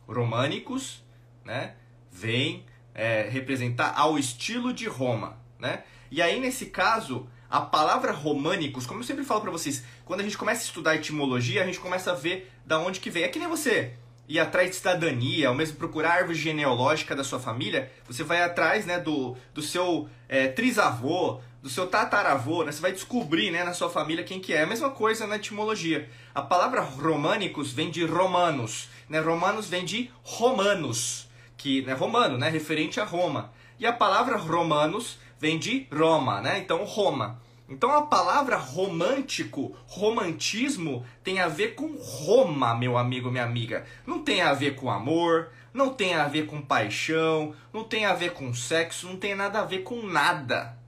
Românicos, 0.05 1.00
né? 1.45 1.76
Vem 2.11 2.67
é, 2.93 3.29
representar 3.31 3.95
ao 3.97 4.19
estilo 4.19 4.73
de 4.73 4.88
Roma, 4.88 5.38
né? 5.61 5.85
E 6.11 6.21
aí 6.21 6.41
nesse 6.41 6.67
caso 6.67 7.29
a 7.49 7.61
palavra 7.61 8.11
românicos, 8.11 8.85
como 8.85 8.99
eu 8.99 9.05
sempre 9.05 9.23
falo 9.23 9.43
para 9.43 9.53
vocês, 9.53 9.85
quando 10.05 10.23
a 10.23 10.25
gente 10.25 10.37
começa 10.37 10.62
a 10.62 10.65
estudar 10.65 10.97
etimologia, 10.97 11.62
a 11.62 11.67
gente 11.67 11.79
começa 11.79 12.11
a 12.11 12.15
ver 12.17 12.50
da 12.67 12.81
onde 12.81 12.99
que 12.99 13.11
vem. 13.11 13.23
É 13.23 13.29
que 13.29 13.38
nem 13.38 13.47
você 13.47 13.95
ir 14.28 14.38
atrás 14.38 14.71
de 14.71 14.76
cidadania, 14.76 15.50
ou 15.50 15.54
mesmo 15.54 15.76
procurar 15.76 16.11
a 16.11 16.14
árvore 16.14 16.38
genealógica 16.38 17.14
da 17.14 17.23
sua 17.23 17.38
família, 17.38 17.90
você 18.06 18.23
vai 18.23 18.42
atrás 18.42 18.87
né, 18.87 18.99
do, 18.99 19.37
do 19.54 19.62
seu 19.62 20.09
é, 20.28 20.49
trisavô, 20.49 21.40
do 21.62 21.68
seu 21.68 21.87
tataravô, 21.87 22.62
né? 22.62 22.71
Você 22.71 22.80
vai 22.80 22.92
descobrir 22.92 23.50
né, 23.50 23.64
na 23.64 23.75
sua 23.75 23.90
família 23.90 24.23
quem 24.23 24.38
que 24.38 24.52
é. 24.52 24.62
A 24.62 24.66
mesma 24.66 24.90
coisa 24.90 25.26
na 25.26 25.37
etimologia. 25.37 26.09
A 26.33 26.40
palavra 26.40 26.80
românicos 26.80 27.73
vem 27.73 27.90
de 27.90 28.04
romanos. 28.04 28.88
Né? 29.09 29.18
Romanos 29.18 29.68
vem 29.68 29.85
de 29.85 30.11
romanos, 30.23 31.28
que 31.56 31.80
é 31.80 31.87
né, 31.87 31.92
romano, 31.92 32.38
né? 32.38 32.49
referente 32.49 33.00
a 33.00 33.04
Roma. 33.04 33.52
E 33.80 33.87
a 33.87 33.92
palavra 33.92 34.37
romanos 34.37 35.18
vem 35.38 35.59
de 35.59 35.87
Roma, 35.92 36.40
né? 36.40 36.59
Então 36.59 36.85
Roma. 36.85 37.40
Então 37.69 37.91
a 37.91 38.03
palavra 38.03 38.57
romântico, 38.57 39.77
romantismo, 39.87 41.05
tem 41.25 41.41
a 41.41 41.49
ver 41.49 41.75
com 41.75 41.97
Roma, 41.97 42.75
meu 42.77 42.97
amigo, 42.97 43.31
minha 43.31 43.45
amiga. 43.45 43.85
Não 44.07 44.23
tem 44.23 44.41
a 44.41 44.53
ver 44.53 44.77
com 44.77 44.91
amor, 44.91 45.51
não 45.75 45.93
tem 45.93 46.15
a 46.15 46.29
ver 46.29 46.47
com 46.47 46.63
paixão, 46.63 47.55
não 47.73 47.83
tem 47.83 48.07
a 48.07 48.15
ver 48.15 48.33
com 48.33 48.55
sexo, 48.55 49.09
não 49.09 49.17
tem 49.17 49.35
nada 49.35 49.61
a 49.61 49.65
ver 49.65 49.81
com 49.81 50.01
nada. 50.03 50.79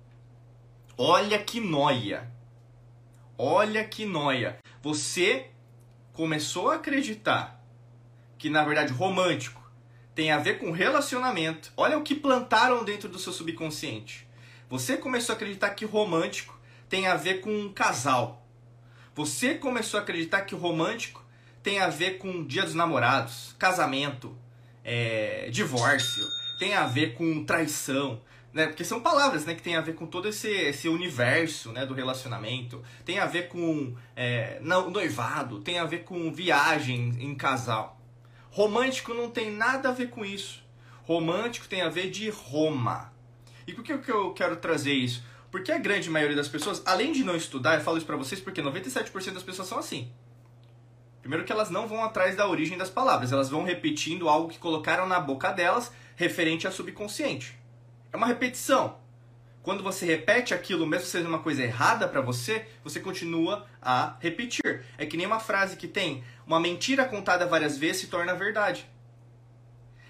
Olha 0.96 1.38
que 1.38 1.60
noia. 1.60 2.30
Olha 3.36 3.84
que 3.84 4.04
noia. 4.04 4.58
Você 4.80 5.50
começou 6.12 6.70
a 6.70 6.76
acreditar 6.76 7.60
que 8.36 8.48
na 8.48 8.64
verdade 8.64 8.92
romântico 8.92 9.60
tem 10.14 10.30
a 10.30 10.38
ver 10.38 10.58
com 10.58 10.70
relacionamento. 10.70 11.72
Olha 11.76 11.98
o 11.98 12.02
que 12.02 12.14
plantaram 12.14 12.84
dentro 12.84 13.08
do 13.08 13.18
seu 13.18 13.32
subconsciente. 13.32 14.28
Você 14.68 14.96
começou 14.96 15.32
a 15.32 15.36
acreditar 15.36 15.70
que 15.70 15.84
romântico 15.84 16.57
tem 16.88 17.06
a 17.06 17.16
ver 17.16 17.40
com 17.40 17.50
um 17.50 17.72
casal. 17.72 18.46
Você 19.14 19.54
começou 19.54 19.98
a 19.98 20.02
acreditar 20.02 20.42
que 20.42 20.54
o 20.54 20.58
romântico 20.58 21.24
tem 21.62 21.80
a 21.80 21.88
ver 21.88 22.18
com 22.18 22.44
dia 22.44 22.62
dos 22.62 22.74
namorados, 22.74 23.54
casamento, 23.58 24.36
é, 24.84 25.50
divórcio, 25.50 26.24
tem 26.58 26.74
a 26.74 26.86
ver 26.86 27.14
com 27.14 27.44
traição, 27.44 28.20
né? 28.52 28.66
Porque 28.66 28.84
são 28.84 29.00
palavras, 29.00 29.44
né, 29.44 29.54
que 29.54 29.62
tem 29.62 29.76
a 29.76 29.80
ver 29.80 29.94
com 29.94 30.06
todo 30.06 30.28
esse, 30.28 30.48
esse 30.48 30.88
universo, 30.88 31.72
né, 31.72 31.84
do 31.84 31.94
relacionamento. 31.94 32.82
Tem 33.04 33.18
a 33.18 33.26
ver 33.26 33.48
com 33.48 33.94
é, 34.16 34.58
noivado, 34.60 35.60
tem 35.60 35.78
a 35.78 35.84
ver 35.84 36.04
com 36.04 36.32
viagem 36.32 37.16
em 37.20 37.34
casal. 37.34 38.00
Romântico 38.50 39.12
não 39.12 39.30
tem 39.30 39.50
nada 39.50 39.90
a 39.90 39.92
ver 39.92 40.10
com 40.10 40.24
isso. 40.24 40.64
Romântico 41.04 41.68
tem 41.68 41.82
a 41.82 41.88
ver 41.88 42.10
de 42.10 42.30
Roma. 42.30 43.12
E 43.66 43.72
por 43.72 43.84
que 43.84 44.10
eu 44.10 44.32
quero 44.32 44.56
trazer 44.56 44.94
isso? 44.94 45.22
Porque 45.50 45.72
a 45.72 45.78
grande 45.78 46.10
maioria 46.10 46.36
das 46.36 46.48
pessoas, 46.48 46.82
além 46.84 47.12
de 47.12 47.24
não 47.24 47.34
estudar, 47.34 47.74
eu 47.74 47.80
falo 47.80 47.96
isso 47.96 48.06
pra 48.06 48.16
vocês 48.16 48.40
porque 48.40 48.62
97% 48.62 49.32
das 49.32 49.42
pessoas 49.42 49.68
são 49.68 49.78
assim. 49.78 50.10
Primeiro 51.20 51.44
que 51.44 51.52
elas 51.52 51.70
não 51.70 51.86
vão 51.86 52.04
atrás 52.04 52.36
da 52.36 52.48
origem 52.48 52.76
das 52.76 52.90
palavras, 52.90 53.32
elas 53.32 53.48
vão 53.48 53.64
repetindo 53.64 54.28
algo 54.28 54.48
que 54.48 54.58
colocaram 54.58 55.06
na 55.06 55.18
boca 55.18 55.50
delas 55.50 55.90
referente 56.16 56.66
ao 56.66 56.72
subconsciente. 56.72 57.58
É 58.12 58.16
uma 58.16 58.26
repetição. 58.26 58.98
Quando 59.62 59.82
você 59.82 60.06
repete 60.06 60.54
aquilo, 60.54 60.86
mesmo 60.86 61.06
sendo 61.06 61.28
uma 61.28 61.40
coisa 61.40 61.62
errada 61.62 62.08
para 62.08 62.20
você, 62.20 62.66
você 62.84 63.00
continua 63.00 63.66
a 63.80 64.16
repetir. 64.20 64.84
É 64.96 65.04
que 65.04 65.16
nem 65.16 65.26
uma 65.26 65.40
frase 65.40 65.76
que 65.76 65.88
tem 65.88 66.24
uma 66.46 66.60
mentira 66.60 67.04
contada 67.04 67.46
várias 67.46 67.76
vezes 67.76 68.02
se 68.02 68.06
torna 68.06 68.34
verdade. 68.34 68.88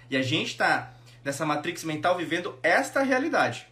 E 0.09 0.17
a 0.17 0.21
gente 0.21 0.51
está 0.51 0.93
nessa 1.23 1.45
matrix 1.45 1.83
mental 1.83 2.17
vivendo 2.17 2.57
esta 2.63 3.01
realidade 3.03 3.68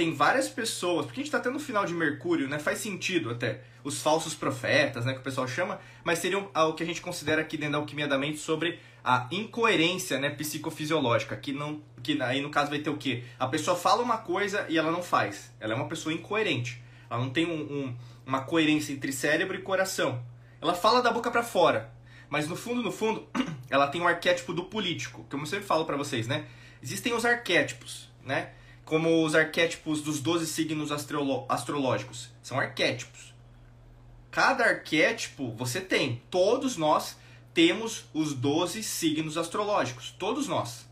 tem 0.00 0.14
várias 0.14 0.48
pessoas, 0.48 1.04
porque 1.04 1.20
a 1.20 1.22
gente 1.22 1.28
está 1.28 1.38
tendo 1.38 1.56
o 1.56 1.60
final 1.60 1.84
de 1.84 1.92
Mercúrio, 1.92 2.48
né? 2.48 2.58
Faz 2.58 2.78
sentido 2.78 3.28
até. 3.28 3.60
Os 3.84 4.00
falsos 4.00 4.32
profetas, 4.32 5.04
né? 5.04 5.12
Que 5.12 5.18
o 5.18 5.22
pessoal 5.22 5.46
chama, 5.46 5.78
mas 6.02 6.20
seriam 6.20 6.50
o 6.54 6.72
que 6.72 6.82
a 6.82 6.86
gente 6.86 7.02
considera 7.02 7.42
aqui 7.42 7.58
dentro 7.58 7.72
da 7.72 7.78
alquimia 7.78 8.08
da 8.08 8.16
mente 8.16 8.38
sobre 8.38 8.78
a 9.04 9.28
incoerência, 9.30 10.18
né? 10.18 10.30
Psicofisiológica. 10.30 11.36
Que 11.36 11.52
não. 11.52 11.82
Que 12.02 12.20
aí 12.22 12.40
no 12.40 12.48
caso 12.48 12.70
vai 12.70 12.78
ter 12.78 12.88
o 12.88 12.96
quê? 12.96 13.24
A 13.38 13.46
pessoa 13.46 13.76
fala 13.76 14.02
uma 14.02 14.16
coisa 14.16 14.64
e 14.70 14.78
ela 14.78 14.90
não 14.90 15.02
faz. 15.02 15.52
Ela 15.60 15.74
é 15.74 15.76
uma 15.76 15.86
pessoa 15.86 16.14
incoerente. 16.14 16.82
Ela 17.10 17.20
não 17.20 17.28
tem 17.28 17.44
um, 17.44 17.60
um, 17.60 17.96
uma 18.24 18.40
coerência 18.40 18.94
entre 18.94 19.12
cérebro 19.12 19.54
e 19.54 19.60
coração. 19.60 20.24
Ela 20.62 20.72
fala 20.72 21.02
da 21.02 21.10
boca 21.10 21.30
para 21.30 21.42
fora. 21.42 21.92
Mas 22.30 22.48
no 22.48 22.56
fundo, 22.56 22.82
no 22.82 22.90
fundo, 22.90 23.28
ela 23.68 23.86
tem 23.86 24.00
o 24.00 24.04
um 24.04 24.08
arquétipo 24.08 24.54
do 24.54 24.64
político. 24.64 25.26
Como 25.28 25.42
eu 25.42 25.46
sempre 25.46 25.66
falo 25.66 25.84
para 25.84 25.98
vocês, 25.98 26.26
né? 26.26 26.46
Existem 26.82 27.12
os 27.12 27.26
arquétipos, 27.26 28.08
né? 28.24 28.52
Como 28.90 29.24
os 29.24 29.36
arquétipos 29.36 30.02
dos 30.02 30.18
12 30.20 30.48
signos 30.48 30.90
astrológicos. 30.90 32.28
São 32.42 32.58
arquétipos. 32.58 33.32
Cada 34.32 34.64
arquétipo 34.64 35.52
você 35.52 35.80
tem. 35.80 36.20
Todos 36.28 36.76
nós 36.76 37.16
temos 37.54 38.06
os 38.12 38.34
12 38.34 38.82
signos 38.82 39.38
astrológicos. 39.38 40.10
Todos 40.18 40.48
nós. 40.48 40.88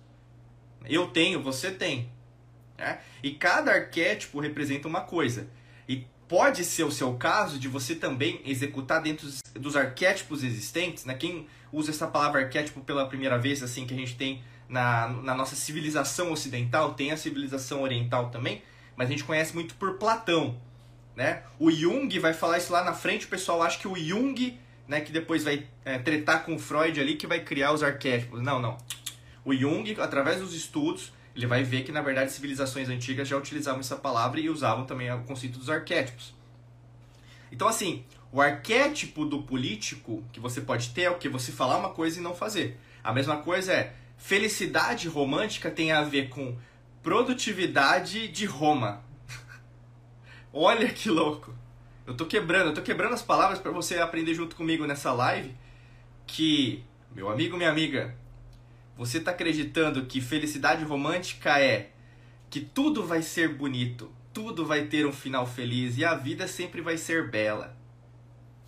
Eu 0.85 1.09
tenho, 1.09 1.43
você 1.43 1.73
tem. 1.73 2.09
Né? 2.78 3.00
E 3.21 3.33
cada 3.33 3.73
arquétipo 3.73 4.38
representa 4.38 4.87
uma 4.87 5.00
coisa. 5.00 5.49
E 5.88 6.07
pode 6.28 6.64
ser 6.64 6.85
o 6.85 6.93
seu 6.93 7.14
caso 7.14 7.59
de 7.59 7.67
você 7.67 7.97
também 7.97 8.40
executar 8.45 9.02
dentro 9.02 9.28
dos 9.55 9.75
arquétipos 9.75 10.45
existentes. 10.45 11.05
Né? 11.05 11.14
Quem 11.14 11.49
usa 11.73 11.90
essa 11.90 12.07
palavra 12.07 12.43
arquétipo 12.43 12.81
pela 12.81 13.09
primeira 13.09 13.37
vez, 13.37 13.61
assim, 13.61 13.85
que 13.85 13.95
a 13.95 13.97
gente 13.97 14.14
tem 14.14 14.40
na, 14.68 15.08
na 15.08 15.34
nossa 15.34 15.56
civilização 15.56 16.30
ocidental, 16.30 16.94
tem 16.94 17.10
a 17.10 17.16
civilização 17.16 17.82
oriental 17.82 18.30
também, 18.30 18.62
mas 18.96 19.08
a 19.08 19.10
gente 19.10 19.25
conhece 19.25 19.54
muito 19.54 19.75
por 19.76 19.94
Platão. 19.94 20.56
Né? 21.16 21.42
O 21.58 21.70
Jung 21.70 22.16
vai 22.18 22.34
falar 22.34 22.58
isso 22.58 22.72
lá 22.72 22.84
na 22.84 22.92
frente, 22.92 23.26
o 23.26 23.28
pessoal 23.28 23.62
acha 23.62 23.78
que 23.78 23.88
o 23.88 23.96
Jung, 23.96 24.58
né, 24.87 25.00
que 25.00 25.10
depois 25.10 25.42
vai 25.42 25.66
é, 25.84 25.98
tretar 25.98 26.44
com 26.44 26.54
o 26.54 26.58
Freud 26.58 27.00
ali, 27.00 27.16
que 27.16 27.26
vai 27.26 27.40
criar 27.40 27.72
os 27.72 27.82
arquétipos. 27.82 28.40
Não, 28.40 28.60
não. 28.60 28.76
O 29.44 29.54
Jung, 29.54 29.96
através 30.00 30.40
dos 30.40 30.54
estudos, 30.54 31.12
ele 31.34 31.46
vai 31.46 31.62
ver 31.62 31.82
que 31.82 31.92
na 31.92 32.02
verdade 32.02 32.32
civilizações 32.32 32.88
antigas 32.88 33.26
já 33.26 33.37
utilizavam 33.37 33.80
essa 33.80 33.96
palavra 33.96 34.40
e 34.40 34.50
usavam 34.50 34.84
também 34.84 35.10
o 35.12 35.22
conceito 35.22 35.58
dos 35.58 35.70
arquétipos. 35.70 36.34
Então, 37.50 37.66
assim, 37.66 38.04
o 38.30 38.40
arquétipo 38.40 39.25
do 39.25 39.42
político 39.42 40.22
que 40.32 40.40
você 40.40 40.60
pode 40.60 40.90
ter 40.90 41.02
é 41.02 41.10
o 41.10 41.16
que? 41.16 41.28
Você 41.28 41.50
falar 41.50 41.78
uma 41.78 41.90
coisa 41.90 42.18
e 42.18 42.22
não 42.22 42.34
fazer. 42.34 42.78
A 43.02 43.12
mesma 43.12 43.38
coisa 43.38 43.72
é 43.72 43.94
Felicidade 44.18 45.08
romântica 45.08 45.70
tem 45.70 45.92
a 45.92 46.02
ver 46.02 46.28
com 46.28 46.58
produtividade 47.02 48.28
de 48.28 48.44
Roma. 48.44 49.02
Olha 50.52 50.90
que 50.90 51.08
louco. 51.08 51.54
Eu 52.06 52.14
tô 52.14 52.26
quebrando, 52.26 52.68
eu 52.68 52.75
tô 52.75 52.82
quebrando 52.82 53.14
as 53.14 53.22
palavras 53.22 53.58
para 53.58 53.70
você 53.70 53.98
aprender 53.98 54.34
junto 54.34 54.56
comigo 54.56 54.87
nessa 54.87 55.12
live 55.12 55.54
que, 56.26 56.84
meu 57.14 57.30
amigo, 57.30 57.56
minha 57.56 57.70
amiga, 57.70 58.14
você 58.96 59.20
tá 59.20 59.30
acreditando 59.30 60.04
que 60.06 60.20
felicidade 60.20 60.84
romântica 60.84 61.60
é 61.60 61.90
que 62.50 62.60
tudo 62.60 63.06
vai 63.06 63.22
ser 63.22 63.54
bonito, 63.54 64.10
tudo 64.32 64.66
vai 64.66 64.87
ter 64.87 65.06
um 65.06 65.12
final 65.12 65.46
feliz 65.46 65.96
e 65.96 66.04
a 66.04 66.14
vida 66.14 66.48
sempre 66.48 66.80
vai 66.80 66.98
ser 66.98 67.30
bela. 67.30 67.76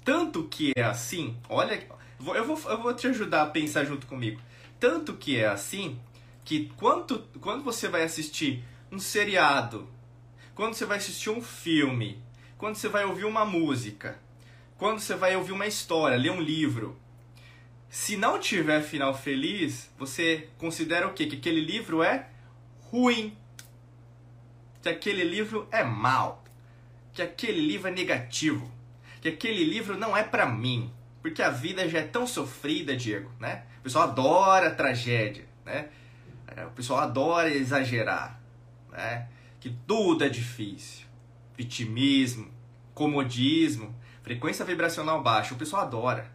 Tanto 0.04 0.44
que 0.44 0.72
é 0.76 0.82
assim, 0.82 1.36
olha, 1.48 1.86
eu 2.18 2.44
vou, 2.44 2.70
eu 2.70 2.82
vou 2.82 2.94
te 2.94 3.06
ajudar 3.08 3.42
a 3.42 3.46
pensar 3.46 3.84
junto 3.84 4.06
comigo. 4.06 4.40
Tanto 4.80 5.14
que 5.14 5.36
é 5.36 5.46
assim 5.46 6.00
que 6.44 6.72
quando, 6.76 7.20
quando 7.40 7.62
você 7.62 7.86
vai 7.86 8.02
assistir 8.02 8.64
um 8.90 8.98
seriado, 8.98 9.88
quando 10.54 10.74
você 10.74 10.86
vai 10.86 10.96
assistir 10.96 11.30
um 11.30 11.42
filme, 11.42 12.20
quando 12.56 12.76
você 12.76 12.88
vai 12.88 13.04
ouvir 13.04 13.26
uma 13.26 13.44
música, 13.44 14.18
quando 14.78 14.98
você 14.98 15.14
vai 15.14 15.36
ouvir 15.36 15.52
uma 15.52 15.66
história, 15.66 16.16
ler 16.16 16.30
um 16.30 16.40
livro, 16.40 16.98
se 17.90 18.16
não 18.16 18.38
tiver 18.38 18.80
final 18.82 19.12
feliz, 19.12 19.90
você 19.98 20.48
considera 20.56 21.08
o 21.08 21.12
quê? 21.12 21.26
Que 21.26 21.36
aquele 21.36 21.60
livro 21.60 22.02
é 22.02 22.28
ruim. 22.90 23.36
Que 24.80 24.88
aquele 24.88 25.24
livro 25.24 25.68
é 25.72 25.82
mal. 25.82 26.42
Que 27.12 27.20
aquele 27.20 27.60
livro 27.60 27.88
é 27.88 27.90
negativo. 27.90 28.70
Que 29.20 29.28
aquele 29.28 29.64
livro 29.64 29.98
não 29.98 30.16
é 30.16 30.22
para 30.22 30.46
mim. 30.46 30.90
Porque 31.20 31.42
a 31.42 31.50
vida 31.50 31.88
já 31.88 31.98
é 31.98 32.04
tão 32.04 32.26
sofrida, 32.28 32.96
Diego, 32.96 33.30
né? 33.40 33.64
O 33.80 33.82
pessoal 33.82 34.04
adora 34.04 34.70
tragédia, 34.70 35.46
né? 35.64 35.88
É, 36.46 36.64
o 36.64 36.70
pessoal 36.70 37.00
adora 37.00 37.48
exagerar, 37.52 38.40
né? 38.90 39.28
Que 39.58 39.70
tudo 39.86 40.24
é 40.24 40.28
difícil. 40.28 41.06
Vitimismo, 41.56 42.50
comodismo, 42.94 43.94
Frequência 44.22 44.64
vibracional 44.64 45.22
baixa, 45.22 45.54
o 45.54 45.56
pessoal 45.56 45.82
adora. 45.82 46.30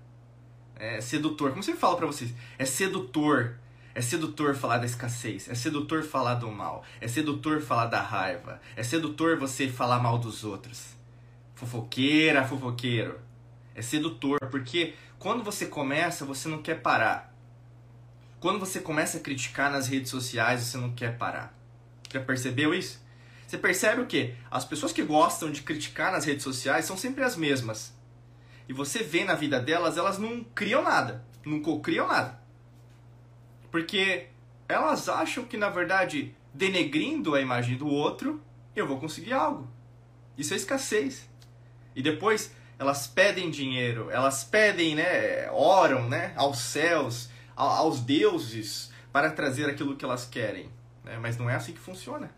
É 0.76 1.00
sedutor. 1.00 1.52
Como 1.52 1.64
sempre 1.64 1.80
falo 1.80 1.96
para 1.96 2.08
vocês, 2.08 2.34
é 2.58 2.66
sedutor. 2.66 3.58
É 3.94 4.02
sedutor 4.02 4.54
falar 4.54 4.80
da 4.80 4.86
escassez, 4.86 5.48
é 5.48 5.56
sedutor 5.56 6.04
falar 6.04 6.34
do 6.34 6.52
mal, 6.52 6.84
é 7.00 7.08
sedutor 7.08 7.62
falar 7.62 7.86
da 7.86 8.02
raiva, 8.02 8.60
é 8.76 8.84
sedutor 8.84 9.40
você 9.40 9.70
falar 9.70 10.00
mal 10.00 10.18
dos 10.18 10.44
outros. 10.44 10.88
Fofoqueira, 11.54 12.44
fofoqueiro. 12.44 13.18
É 13.74 13.82
sedutor, 13.82 14.38
porque 14.52 14.96
quando 15.18 15.46
você 15.46 15.68
começa, 15.68 16.26
você 16.26 16.50
não 16.50 16.62
quer 16.62 16.82
parar. 16.82 17.34
Quando 18.46 18.60
você 18.60 18.80
começa 18.80 19.18
a 19.18 19.22
criticar 19.22 19.72
nas 19.72 19.88
redes 19.88 20.12
sociais, 20.12 20.62
você 20.62 20.78
não 20.78 20.92
quer 20.92 21.18
parar. 21.18 21.52
Já 22.14 22.20
percebeu 22.20 22.76
isso? 22.76 23.04
Você 23.48 23.58
percebe 23.58 24.04
o 24.04 24.06
que? 24.06 24.36
As 24.52 24.64
pessoas 24.64 24.94
que 24.94 25.02
gostam 25.02 25.50
de 25.50 25.64
criticar 25.64 26.12
nas 26.12 26.26
redes 26.26 26.44
sociais 26.44 26.86
são 26.86 26.96
sempre 26.96 27.24
as 27.24 27.36
mesmas. 27.36 27.98
E 28.70 28.72
você 28.72 29.02
vê 29.02 29.24
na 29.24 29.34
vida 29.34 29.60
delas, 29.60 29.98
elas 29.98 30.20
não 30.20 30.44
criam 30.44 30.84
nada, 30.84 31.26
não 31.44 31.60
cocriam 31.60 32.08
nada. 32.08 32.40
Porque 33.72 34.28
elas 34.70 35.10
acham 35.10 35.46
que, 35.46 35.58
na 35.58 35.72
verdade, 35.72 36.36
denegrindo 36.54 37.34
a 37.34 37.42
imagem 37.42 37.76
do 37.76 37.88
outro, 37.88 38.40
eu 38.76 38.86
vou 38.86 39.00
conseguir 39.00 39.34
algo. 39.34 39.68
Isso 40.38 40.54
é 40.54 40.58
escassez. 40.58 41.28
E 41.96 42.04
depois 42.04 42.54
elas 42.78 43.08
pedem 43.08 43.50
dinheiro, 43.50 44.12
elas 44.12 44.44
pedem, 44.44 44.94
né, 44.94 45.50
oram, 45.50 46.08
né, 46.08 46.32
aos 46.36 46.60
céus, 46.60 47.34
aos 47.56 48.00
deuses 48.00 48.92
para 49.12 49.32
trazer 49.32 49.70
aquilo 49.70 49.96
que 49.96 50.04
elas 50.04 50.26
querem. 50.26 50.70
Né? 51.04 51.18
Mas 51.20 51.38
não 51.38 51.50
é 51.50 51.56
assim 51.56 51.74
que 51.74 51.80
funciona. 51.80 52.30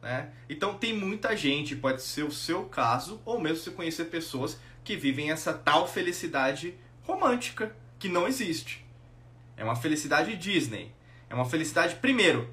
Né? 0.00 0.30
Então 0.48 0.74
tem 0.74 0.92
muita 0.92 1.36
gente, 1.36 1.74
pode 1.74 2.02
ser 2.02 2.22
o 2.22 2.30
seu 2.30 2.64
caso, 2.66 3.20
ou 3.24 3.40
mesmo 3.40 3.58
você 3.58 3.70
conhecer 3.70 4.04
pessoas 4.06 4.58
que 4.84 4.96
vivem 4.96 5.30
essa 5.30 5.52
tal 5.52 5.88
felicidade 5.88 6.74
romântica 7.02 7.74
que 7.98 8.08
não 8.08 8.28
existe. 8.28 8.86
É 9.56 9.64
uma 9.64 9.76
felicidade 9.76 10.36
Disney. 10.36 10.94
É 11.28 11.34
uma 11.34 11.44
felicidade, 11.44 11.96
primeiro, 11.96 12.48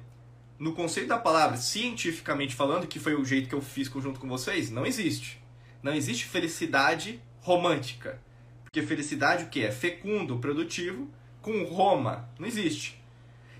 no 0.58 0.72
conceito 0.72 1.08
da 1.08 1.18
palavra, 1.18 1.56
cientificamente 1.56 2.54
falando, 2.54 2.86
que 2.86 2.98
foi 2.98 3.14
o 3.14 3.24
jeito 3.24 3.48
que 3.48 3.54
eu 3.54 3.62
fiz 3.62 3.88
junto 3.88 4.18
com 4.18 4.28
vocês, 4.28 4.70
não 4.70 4.84
existe. 4.84 5.40
Não 5.82 5.94
existe 5.94 6.24
felicidade 6.24 7.22
romântica. 7.40 8.20
Porque 8.64 8.82
felicidade 8.82 9.44
o 9.44 9.48
que? 9.48 9.62
É 9.62 9.70
fecundo, 9.70 10.38
produtivo, 10.38 11.08
com 11.46 11.62
Roma. 11.62 12.28
Não 12.40 12.48
existe. 12.48 13.00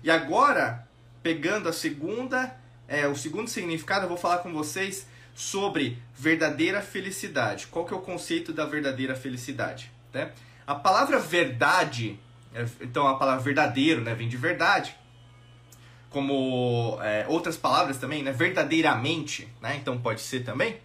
E 0.03 0.11
agora, 0.11 0.85
pegando 1.23 1.69
a 1.69 1.73
segunda 1.73 2.53
é, 2.85 3.07
o 3.07 3.15
segundo 3.15 3.49
significado, 3.49 4.03
eu 4.03 4.09
vou 4.09 4.17
falar 4.17 4.39
com 4.39 4.51
vocês 4.51 5.07
sobre 5.33 5.97
verdadeira 6.13 6.81
felicidade. 6.81 7.67
Qual 7.67 7.85
que 7.85 7.93
é 7.93 7.97
o 7.97 8.01
conceito 8.01 8.51
da 8.51 8.65
verdadeira 8.65 9.15
felicidade? 9.15 9.89
Né? 10.13 10.31
A 10.65 10.75
palavra 10.75 11.17
verdade, 11.17 12.19
é, 12.53 12.65
então 12.81 13.07
a 13.07 13.17
palavra 13.17 13.41
verdadeiro 13.41 14.01
né, 14.01 14.13
vem 14.13 14.27
de 14.27 14.35
verdade, 14.35 14.95
como 16.09 16.97
é, 17.01 17.25
outras 17.29 17.55
palavras 17.55 17.97
também, 17.97 18.21
né, 18.21 18.33
verdadeiramente, 18.33 19.47
né, 19.61 19.77
então 19.77 19.97
pode 19.97 20.21
ser 20.21 20.43
também. 20.43 20.77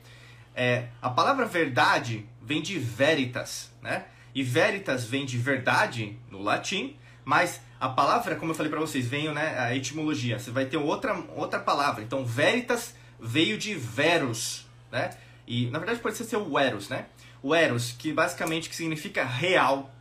É, 0.55 0.89
a 1.01 1.09
palavra 1.09 1.47
verdade 1.47 2.29
vem 2.43 2.61
de 2.61 2.79
veritas, 2.79 3.73
né? 3.81 4.05
E 4.35 4.43
veritas 4.43 5.05
vem 5.05 5.25
de 5.25 5.39
verdade 5.39 6.17
no 6.31 6.41
latim, 6.43 6.97
mas 7.25 7.61
a 7.79 7.89
palavra, 7.89 8.37
como 8.37 8.53
eu 8.53 8.55
falei 8.55 8.71
para 8.71 8.81
vocês, 8.81 9.07
veio 9.07 9.33
né, 9.33 9.59
a 9.59 9.75
etimologia. 9.75 10.39
Você 10.39 10.51
vai 10.51 10.67
ter 10.67 10.77
outra, 10.77 11.15
outra 11.35 11.59
palavra. 11.59 12.03
Então, 12.03 12.25
veritas 12.25 12.95
veio 13.21 13.57
de 13.57 13.75
verus, 13.75 14.67
né? 14.91 15.11
E 15.47 15.67
na 15.71 15.79
verdade 15.79 16.01
pode 16.01 16.17
ser 16.17 16.37
o 16.37 16.59
eros, 16.59 16.89
né? 16.89 17.07
O 17.43 17.55
eros, 17.55 17.93
que 17.93 18.13
basicamente 18.13 18.69
que 18.69 18.77
significa 18.77 19.25
real, 19.25 19.93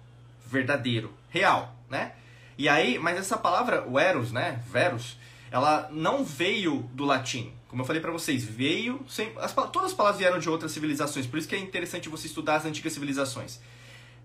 verdadeiro, 0.45 1.13
real, 1.29 1.75
né? 1.89 2.13
E 2.57 2.67
aí, 2.67 2.99
mas 2.99 3.17
essa 3.17 3.37
palavra 3.37 3.87
o 3.87 3.97
eros, 3.97 4.31
né, 4.31 4.61
verus, 4.67 5.17
ela 5.49 5.89
não 5.91 6.23
veio 6.23 6.89
do 6.93 7.05
latim. 7.05 7.51
Como 7.67 7.81
eu 7.81 7.85
falei 7.85 8.01
para 8.01 8.11
vocês, 8.11 8.43
veio 8.43 9.03
sem 9.07 9.31
as, 9.37 9.53
todas 9.53 9.91
as 9.91 9.93
palavras 9.93 10.19
vieram 10.19 10.39
de 10.39 10.49
outras 10.49 10.71
civilizações, 10.71 11.25
por 11.25 11.39
isso 11.39 11.47
que 11.47 11.55
é 11.55 11.59
interessante 11.59 12.09
você 12.09 12.27
estudar 12.27 12.57
as 12.57 12.65
antigas 12.65 12.93
civilizações. 12.93 13.59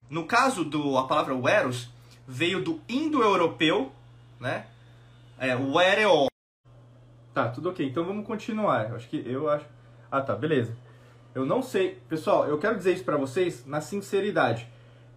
No 0.08 0.24
caso 0.24 0.64
do 0.64 0.96
a 0.96 1.06
palavra 1.06 1.34
eros, 1.50 1.90
veio 2.26 2.62
do 2.62 2.80
indo-europeu, 2.88 3.92
né? 4.40 4.66
É, 5.38 5.54
o 5.56 5.80
ereo. 5.80 6.26
Tá, 7.34 7.48
tudo 7.48 7.70
ok. 7.70 7.86
Então 7.86 8.04
vamos 8.04 8.26
continuar. 8.26 8.90
Eu 8.90 8.96
acho 8.96 9.08
que 9.08 9.22
eu 9.26 9.48
acho. 9.48 9.66
Ah, 10.10 10.20
tá, 10.20 10.34
beleza. 10.34 10.74
Eu 11.34 11.44
não 11.44 11.60
sei, 11.60 11.98
pessoal. 12.08 12.46
Eu 12.46 12.58
quero 12.58 12.76
dizer 12.76 12.94
isso 12.94 13.04
para 13.04 13.16
vocês 13.16 13.66
na 13.66 13.80
sinceridade. 13.80 14.66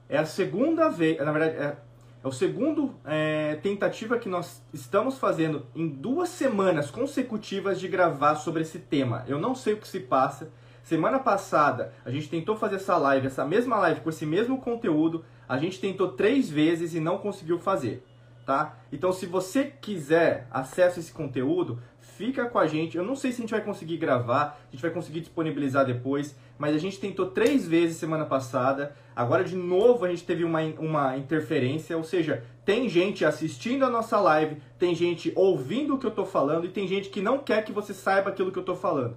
É 0.09 0.17
a 0.17 0.25
segunda 0.25 0.89
vez, 0.89 1.17
na 1.19 1.31
verdade, 1.31 1.55
é, 1.55 1.77
é 2.21 2.27
o 2.27 2.31
segundo 2.31 2.93
é, 3.05 3.55
tentativa 3.61 4.19
que 4.19 4.27
nós 4.27 4.61
estamos 4.73 5.17
fazendo 5.17 5.65
em 5.73 5.87
duas 5.87 6.29
semanas 6.29 6.91
consecutivas 6.91 7.79
de 7.79 7.87
gravar 7.87 8.35
sobre 8.35 8.63
esse 8.63 8.79
tema. 8.79 9.23
Eu 9.27 9.39
não 9.39 9.55
sei 9.55 9.73
o 9.73 9.77
que 9.77 9.87
se 9.87 9.99
passa. 9.99 10.51
Semana 10.83 11.19
passada 11.19 11.93
a 12.03 12.11
gente 12.11 12.29
tentou 12.29 12.55
fazer 12.55 12.77
essa 12.77 12.97
live, 12.97 13.27
essa 13.27 13.45
mesma 13.45 13.77
live 13.77 14.01
com 14.01 14.09
esse 14.09 14.25
mesmo 14.25 14.59
conteúdo. 14.59 15.23
A 15.47 15.57
gente 15.57 15.79
tentou 15.79 16.09
três 16.09 16.49
vezes 16.49 16.93
e 16.93 16.99
não 16.99 17.17
conseguiu 17.17 17.59
fazer, 17.59 18.03
tá? 18.45 18.77
Então, 18.91 19.11
se 19.11 19.25
você 19.25 19.65
quiser 19.65 20.47
acesso 20.51 20.99
a 20.99 21.01
esse 21.01 21.11
conteúdo, 21.11 21.79
fica 22.19 22.49
com 22.49 22.59
a 22.59 22.67
gente. 22.67 22.97
Eu 22.97 23.03
não 23.05 23.15
sei 23.15 23.31
se 23.31 23.37
a 23.37 23.41
gente 23.43 23.51
vai 23.51 23.61
conseguir 23.61 23.95
gravar, 23.95 24.59
a 24.67 24.71
gente 24.71 24.81
vai 24.81 24.91
conseguir 24.91 25.21
disponibilizar 25.21 25.85
depois, 25.85 26.35
mas 26.57 26.75
a 26.75 26.77
gente 26.77 26.99
tentou 26.99 27.27
três 27.27 27.65
vezes 27.65 27.95
semana 27.95 28.25
passada. 28.25 28.93
Agora, 29.15 29.41
de 29.41 29.55
novo, 29.55 30.03
a 30.03 30.09
gente 30.09 30.25
teve 30.25 30.43
uma, 30.43 30.61
uma 30.79 31.17
interferência, 31.17 31.95
ou 31.95 32.03
seja, 32.03 32.43
tem 32.65 32.89
gente 32.89 33.23
assistindo 33.23 33.85
a 33.85 33.89
nossa 33.89 34.19
live, 34.19 34.61
tem 34.77 34.93
gente 34.93 35.31
ouvindo 35.33 35.95
o 35.95 35.97
que 35.97 36.05
eu 36.05 36.09
estou 36.09 36.25
falando 36.25 36.65
e 36.65 36.69
tem 36.69 36.85
gente 36.87 37.09
que 37.09 37.21
não 37.21 37.37
quer 37.37 37.63
que 37.63 37.71
você 37.71 37.93
saiba 37.93 38.29
aquilo 38.29 38.51
que 38.51 38.59
eu 38.59 38.63
estou 38.63 38.75
falando, 38.75 39.15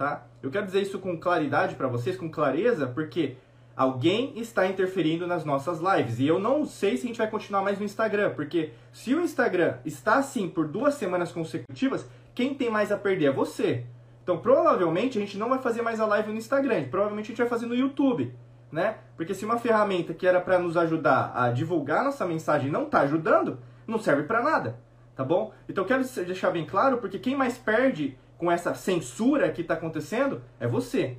tá? 0.00 0.26
Eu 0.42 0.50
quero 0.50 0.64
dizer 0.64 0.80
isso 0.80 0.98
com 0.98 1.20
claridade 1.20 1.74
para 1.74 1.86
vocês, 1.86 2.16
com 2.16 2.30
clareza, 2.30 2.86
porque 2.86 3.36
Alguém 3.76 4.38
está 4.38 4.66
interferindo 4.66 5.26
nas 5.26 5.42
nossas 5.42 5.80
lives. 5.80 6.18
E 6.18 6.26
eu 6.26 6.38
não 6.38 6.66
sei 6.66 6.98
se 6.98 7.04
a 7.04 7.06
gente 7.06 7.16
vai 7.16 7.30
continuar 7.30 7.62
mais 7.62 7.78
no 7.78 7.84
Instagram, 7.86 8.34
porque 8.34 8.72
se 8.92 9.14
o 9.14 9.22
Instagram 9.22 9.78
está 9.86 10.16
assim 10.16 10.50
por 10.50 10.68
duas 10.68 10.96
semanas 10.96 11.32
consecutivas, 11.32 12.06
quem 12.34 12.52
tem 12.52 12.68
mais 12.68 12.92
a 12.92 12.98
perder 12.98 13.26
é 13.26 13.32
você. 13.32 13.86
Então, 14.22 14.36
provavelmente, 14.36 15.16
a 15.16 15.20
gente 15.22 15.38
não 15.38 15.48
vai 15.48 15.60
fazer 15.60 15.80
mais 15.80 15.98
a 15.98 16.04
live 16.04 16.30
no 16.30 16.36
Instagram, 16.36 16.88
provavelmente 16.90 17.26
a 17.26 17.28
gente 17.28 17.38
vai 17.38 17.48
fazer 17.48 17.64
no 17.64 17.74
YouTube, 17.74 18.34
né? 18.70 18.98
Porque 19.16 19.32
se 19.32 19.46
uma 19.46 19.58
ferramenta 19.58 20.12
que 20.12 20.26
era 20.26 20.42
para 20.42 20.58
nos 20.58 20.76
ajudar 20.76 21.32
a 21.34 21.50
divulgar 21.50 22.04
nossa 22.04 22.26
mensagem 22.26 22.70
não 22.70 22.82
está 22.82 23.00
ajudando, 23.00 23.58
não 23.86 23.98
serve 23.98 24.24
para 24.24 24.42
nada, 24.42 24.78
tá 25.16 25.24
bom? 25.24 25.54
Então, 25.66 25.86
quero 25.86 26.04
deixar 26.04 26.50
bem 26.50 26.66
claro, 26.66 26.98
porque 26.98 27.18
quem 27.18 27.34
mais 27.34 27.56
perde 27.56 28.18
com 28.40 28.50
essa 28.50 28.74
censura 28.74 29.50
que 29.52 29.60
está 29.60 29.74
acontecendo 29.74 30.42
é 30.58 30.66
você, 30.66 31.18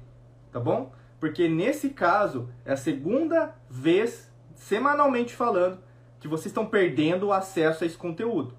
tá 0.52 0.60
bom? 0.60 0.92
Porque 1.20 1.48
nesse 1.48 1.92
caso, 1.92 2.50
é 2.66 2.74
a 2.74 2.76
segunda 2.76 3.54
vez, 3.70 4.34
semanalmente 4.56 5.36
falando, 5.36 5.78
que 6.20 6.28
vocês 6.28 6.48
estão 6.48 6.66
perdendo 6.66 7.28
o 7.28 7.32
acesso 7.32 7.84
a 7.84 7.88
esse 7.88 7.96
conteúdo. 7.96 8.56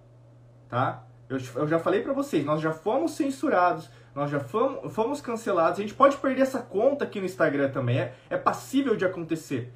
Tá? 0.68 1.04
Eu, 1.28 1.38
eu 1.56 1.66
já 1.66 1.80
falei 1.80 2.02
para 2.02 2.12
vocês, 2.12 2.44
nós 2.44 2.60
já 2.60 2.72
fomos 2.72 3.12
censurados, 3.12 3.90
nós 4.14 4.30
já 4.30 4.38
fomos, 4.38 4.94
fomos, 4.94 5.20
cancelados. 5.20 5.80
A 5.80 5.82
gente 5.82 5.94
pode 5.94 6.16
perder 6.18 6.42
essa 6.42 6.60
conta 6.60 7.02
aqui 7.04 7.18
no 7.18 7.26
Instagram 7.26 7.68
também, 7.70 7.98
é, 7.98 8.14
é 8.30 8.36
passível 8.36 8.94
de 8.94 9.04
acontecer. 9.04 9.72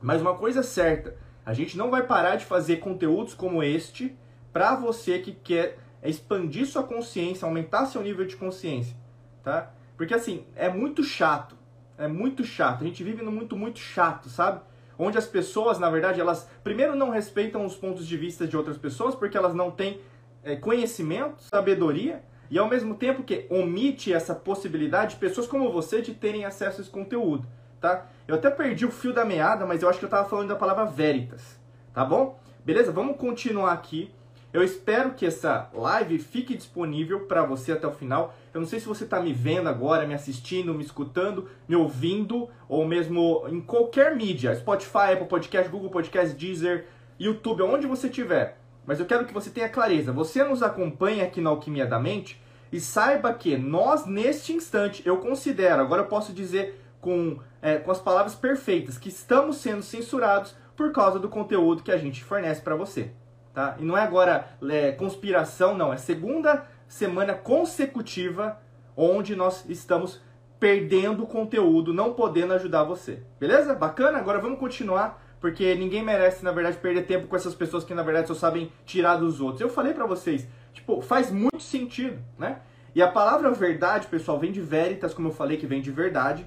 Mas 0.00 0.22
uma 0.22 0.34
coisa 0.34 0.60
é 0.60 0.62
certa, 0.62 1.14
a 1.44 1.52
gente 1.52 1.76
não 1.76 1.90
vai 1.90 2.04
parar 2.04 2.36
de 2.36 2.46
fazer 2.46 2.78
conteúdos 2.78 3.34
como 3.34 3.62
este 3.62 4.16
para 4.50 4.74
você 4.76 5.18
que 5.18 5.32
quer 5.32 5.83
expandir 6.08 6.66
sua 6.66 6.82
consciência, 6.82 7.46
aumentar 7.46 7.86
seu 7.86 8.02
nível 8.02 8.26
de 8.26 8.36
consciência 8.36 8.96
tá? 9.44 9.70
Porque 9.96 10.14
assim, 10.14 10.44
é 10.56 10.68
muito 10.68 11.04
chato. 11.04 11.56
É 11.96 12.08
muito 12.08 12.42
chato. 12.42 12.82
A 12.82 12.86
gente 12.86 13.04
vive 13.04 13.22
num 13.22 13.30
muito, 13.30 13.54
muito 13.54 13.78
chato, 13.78 14.28
sabe? 14.28 14.60
Onde 14.98 15.18
as 15.18 15.26
pessoas, 15.26 15.78
na 15.78 15.90
verdade, 15.90 16.20
elas 16.20 16.48
primeiro 16.64 16.96
não 16.96 17.10
respeitam 17.10 17.64
os 17.64 17.76
pontos 17.76 18.06
de 18.06 18.16
vista 18.16 18.46
de 18.46 18.56
outras 18.56 18.78
pessoas 18.78 19.14
porque 19.14 19.36
elas 19.36 19.54
não 19.54 19.70
têm 19.70 20.00
é, 20.42 20.56
conhecimento, 20.56 21.42
sabedoria 21.42 22.24
e 22.50 22.58
ao 22.58 22.68
mesmo 22.68 22.94
tempo 22.94 23.22
que 23.22 23.46
omite 23.50 24.12
essa 24.12 24.34
possibilidade 24.34 25.14
de 25.14 25.20
pessoas 25.20 25.46
como 25.46 25.70
você 25.70 26.00
de 26.00 26.14
terem 26.14 26.44
acesso 26.44 26.80
a 26.80 26.82
esse 26.82 26.90
conteúdo, 26.90 27.46
tá? 27.80 28.06
Eu 28.26 28.36
até 28.36 28.50
perdi 28.50 28.86
o 28.86 28.90
fio 28.90 29.12
da 29.12 29.24
meada, 29.24 29.66
mas 29.66 29.82
eu 29.82 29.88
acho 29.88 29.98
que 29.98 30.04
eu 30.04 30.08
estava 30.08 30.28
falando 30.28 30.48
da 30.48 30.56
palavra 30.56 30.84
veritas, 30.84 31.58
tá 31.92 32.04
bom? 32.04 32.38
Beleza? 32.64 32.90
Vamos 32.92 33.16
continuar 33.16 33.72
aqui. 33.72 34.12
Eu 34.54 34.62
espero 34.62 35.14
que 35.14 35.26
essa 35.26 35.68
live 35.74 36.16
fique 36.16 36.56
disponível 36.56 37.26
para 37.26 37.44
você 37.44 37.72
até 37.72 37.88
o 37.88 37.92
final. 37.92 38.36
Eu 38.54 38.60
não 38.60 38.68
sei 38.68 38.78
se 38.78 38.86
você 38.86 39.02
está 39.02 39.20
me 39.20 39.32
vendo 39.32 39.68
agora, 39.68 40.06
me 40.06 40.14
assistindo, 40.14 40.72
me 40.72 40.84
escutando, 40.84 41.48
me 41.66 41.74
ouvindo, 41.74 42.48
ou 42.68 42.86
mesmo 42.86 43.44
em 43.48 43.60
qualquer 43.60 44.14
mídia, 44.14 44.54
Spotify, 44.54 45.14
Apple 45.14 45.26
Podcast, 45.26 45.68
Google 45.68 45.90
Podcast, 45.90 46.36
Deezer, 46.36 46.86
YouTube, 47.18 47.64
onde 47.64 47.88
você 47.88 48.06
estiver. 48.06 48.56
Mas 48.86 49.00
eu 49.00 49.06
quero 49.06 49.24
que 49.24 49.34
você 49.34 49.50
tenha 49.50 49.68
clareza. 49.68 50.12
Você 50.12 50.44
nos 50.44 50.62
acompanha 50.62 51.24
aqui 51.24 51.40
na 51.40 51.50
Alquimia 51.50 51.84
da 51.84 51.98
Mente 51.98 52.40
e 52.70 52.78
saiba 52.78 53.34
que 53.34 53.56
nós, 53.56 54.06
neste 54.06 54.52
instante, 54.52 55.02
eu 55.04 55.16
considero, 55.16 55.82
agora 55.82 56.02
eu 56.02 56.06
posso 56.06 56.32
dizer 56.32 56.80
com, 57.00 57.40
é, 57.60 57.78
com 57.78 57.90
as 57.90 58.00
palavras 58.00 58.36
perfeitas, 58.36 58.98
que 58.98 59.08
estamos 59.08 59.56
sendo 59.56 59.82
censurados 59.82 60.54
por 60.76 60.92
causa 60.92 61.18
do 61.18 61.28
conteúdo 61.28 61.82
que 61.82 61.90
a 61.90 61.98
gente 61.98 62.22
fornece 62.22 62.60
para 62.60 62.76
você. 62.76 63.10
Tá? 63.54 63.76
E 63.78 63.84
não 63.84 63.96
é 63.96 64.02
agora 64.02 64.48
é, 64.68 64.92
conspiração, 64.92 65.74
não. 65.74 65.92
É 65.92 65.96
segunda 65.96 66.66
semana 66.88 67.32
consecutiva 67.32 68.58
onde 68.96 69.34
nós 69.34 69.64
estamos 69.68 70.20
perdendo 70.58 71.26
conteúdo, 71.26 71.94
não 71.94 72.12
podendo 72.12 72.52
ajudar 72.54 72.84
você. 72.84 73.22
Beleza? 73.38 73.74
Bacana? 73.74 74.18
Agora 74.18 74.40
vamos 74.40 74.58
continuar 74.58 75.22
porque 75.44 75.74
ninguém 75.74 76.02
merece, 76.02 76.42
na 76.42 76.50
verdade, 76.50 76.78
perder 76.78 77.04
tempo 77.04 77.26
com 77.26 77.36
essas 77.36 77.54
pessoas 77.54 77.84
que, 77.84 77.92
na 77.92 78.02
verdade, 78.02 78.28
só 78.28 78.34
sabem 78.34 78.72
tirar 78.86 79.16
dos 79.16 79.42
outros. 79.42 79.60
Eu 79.60 79.68
falei 79.68 79.92
para 79.92 80.06
vocês, 80.06 80.48
tipo, 80.72 81.02
faz 81.02 81.30
muito 81.30 81.62
sentido, 81.62 82.18
né? 82.38 82.60
E 82.94 83.02
a 83.02 83.08
palavra 83.08 83.50
verdade, 83.50 84.06
pessoal, 84.06 84.38
vem 84.38 84.50
de 84.50 84.62
veritas, 84.62 85.12
como 85.12 85.28
eu 85.28 85.32
falei, 85.32 85.58
que 85.58 85.66
vem 85.66 85.82
de 85.82 85.90
verdade, 85.90 86.46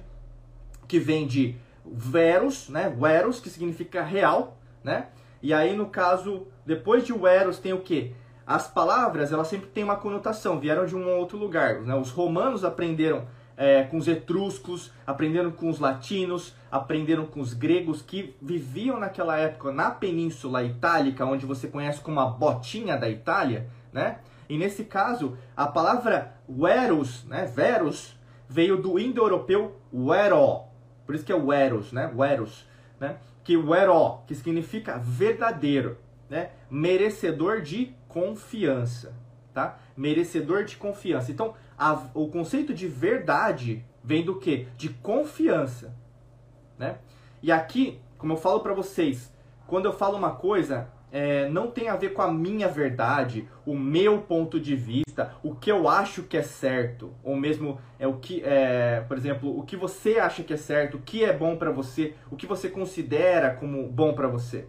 que 0.88 0.98
vem 0.98 1.28
de 1.28 1.54
veros, 1.86 2.68
né? 2.68 2.88
Veros, 2.88 3.38
que 3.38 3.48
significa 3.48 4.02
real, 4.02 4.58
né? 4.82 5.06
E 5.42 5.52
aí, 5.52 5.76
no 5.76 5.86
caso, 5.86 6.46
depois 6.66 7.04
de 7.04 7.12
veros 7.12 7.58
tem 7.58 7.72
o 7.72 7.80
quê? 7.80 8.12
As 8.46 8.66
palavras, 8.66 9.32
elas 9.32 9.48
sempre 9.48 9.68
têm 9.68 9.84
uma 9.84 9.96
conotação, 9.96 10.58
vieram 10.58 10.86
de 10.86 10.96
um 10.96 11.08
outro 11.16 11.36
lugar. 11.36 11.82
Né? 11.82 11.94
Os 11.94 12.10
romanos 12.10 12.64
aprenderam 12.64 13.26
é, 13.58 13.82
com 13.82 13.98
os 13.98 14.08
etruscos, 14.08 14.92
aprenderam 15.06 15.50
com 15.50 15.68
os 15.68 15.78
latinos, 15.78 16.54
aprenderam 16.70 17.26
com 17.26 17.40
os 17.40 17.52
gregos 17.52 18.00
que 18.00 18.36
viviam 18.40 18.98
naquela 18.98 19.36
época 19.36 19.72
na 19.72 19.90
Península 19.90 20.62
Itálica, 20.62 21.26
onde 21.26 21.44
você 21.44 21.68
conhece 21.68 22.00
como 22.00 22.20
a 22.20 22.26
botinha 22.26 22.96
da 22.96 23.10
Itália, 23.10 23.68
né? 23.92 24.18
E 24.48 24.56
nesse 24.56 24.84
caso, 24.84 25.36
a 25.56 25.66
palavra 25.66 26.34
veros, 26.48 27.24
né, 27.24 27.44
veros, 27.44 28.16
veio 28.48 28.80
do 28.80 28.98
indo-europeu 28.98 29.76
vero, 29.92 30.62
por 31.04 31.14
isso 31.14 31.24
que 31.24 31.32
é 31.32 31.38
veros, 31.38 31.92
né, 31.92 32.10
veros, 32.14 32.66
né, 32.98 33.18
que 33.48 33.56
vero, 33.56 34.18
que 34.26 34.34
significa 34.34 34.98
verdadeiro, 34.98 35.96
né, 36.28 36.50
merecedor 36.70 37.62
de 37.62 37.94
confiança, 38.06 39.14
tá? 39.54 39.78
Merecedor 39.96 40.64
de 40.64 40.76
confiança. 40.76 41.32
Então, 41.32 41.54
a, 41.78 42.08
o 42.12 42.28
conceito 42.28 42.74
de 42.74 42.86
verdade 42.86 43.82
vem 44.04 44.22
do 44.22 44.38
que? 44.38 44.68
De 44.76 44.90
confiança, 44.90 45.96
né? 46.76 46.98
E 47.42 47.50
aqui, 47.50 47.98
como 48.18 48.34
eu 48.34 48.36
falo 48.36 48.60
para 48.60 48.74
vocês, 48.74 49.32
quando 49.66 49.86
eu 49.86 49.94
falo 49.94 50.18
uma 50.18 50.32
coisa, 50.32 50.90
é, 51.10 51.48
não 51.48 51.70
tem 51.70 51.88
a 51.88 51.96
ver 51.96 52.12
com 52.12 52.22
a 52.22 52.30
minha 52.30 52.68
verdade, 52.68 53.48
o 53.64 53.74
meu 53.74 54.18
ponto 54.22 54.60
de 54.60 54.76
vista, 54.76 55.34
o 55.42 55.54
que 55.54 55.70
eu 55.70 55.88
acho 55.88 56.22
que 56.22 56.36
é 56.36 56.42
certo, 56.42 57.12
ou 57.22 57.36
mesmo 57.36 57.78
é 57.98 58.06
o 58.06 58.14
que, 58.14 58.42
é, 58.44 59.04
por 59.06 59.16
exemplo, 59.16 59.58
o 59.58 59.62
que 59.62 59.76
você 59.76 60.18
acha 60.18 60.42
que 60.42 60.52
é 60.52 60.56
certo, 60.56 60.96
o 60.96 61.00
que 61.00 61.24
é 61.24 61.32
bom 61.32 61.56
para 61.56 61.70
você, 61.70 62.14
o 62.30 62.36
que 62.36 62.46
você 62.46 62.68
considera 62.68 63.54
como 63.54 63.86
bom 63.88 64.12
para 64.14 64.28
você. 64.28 64.66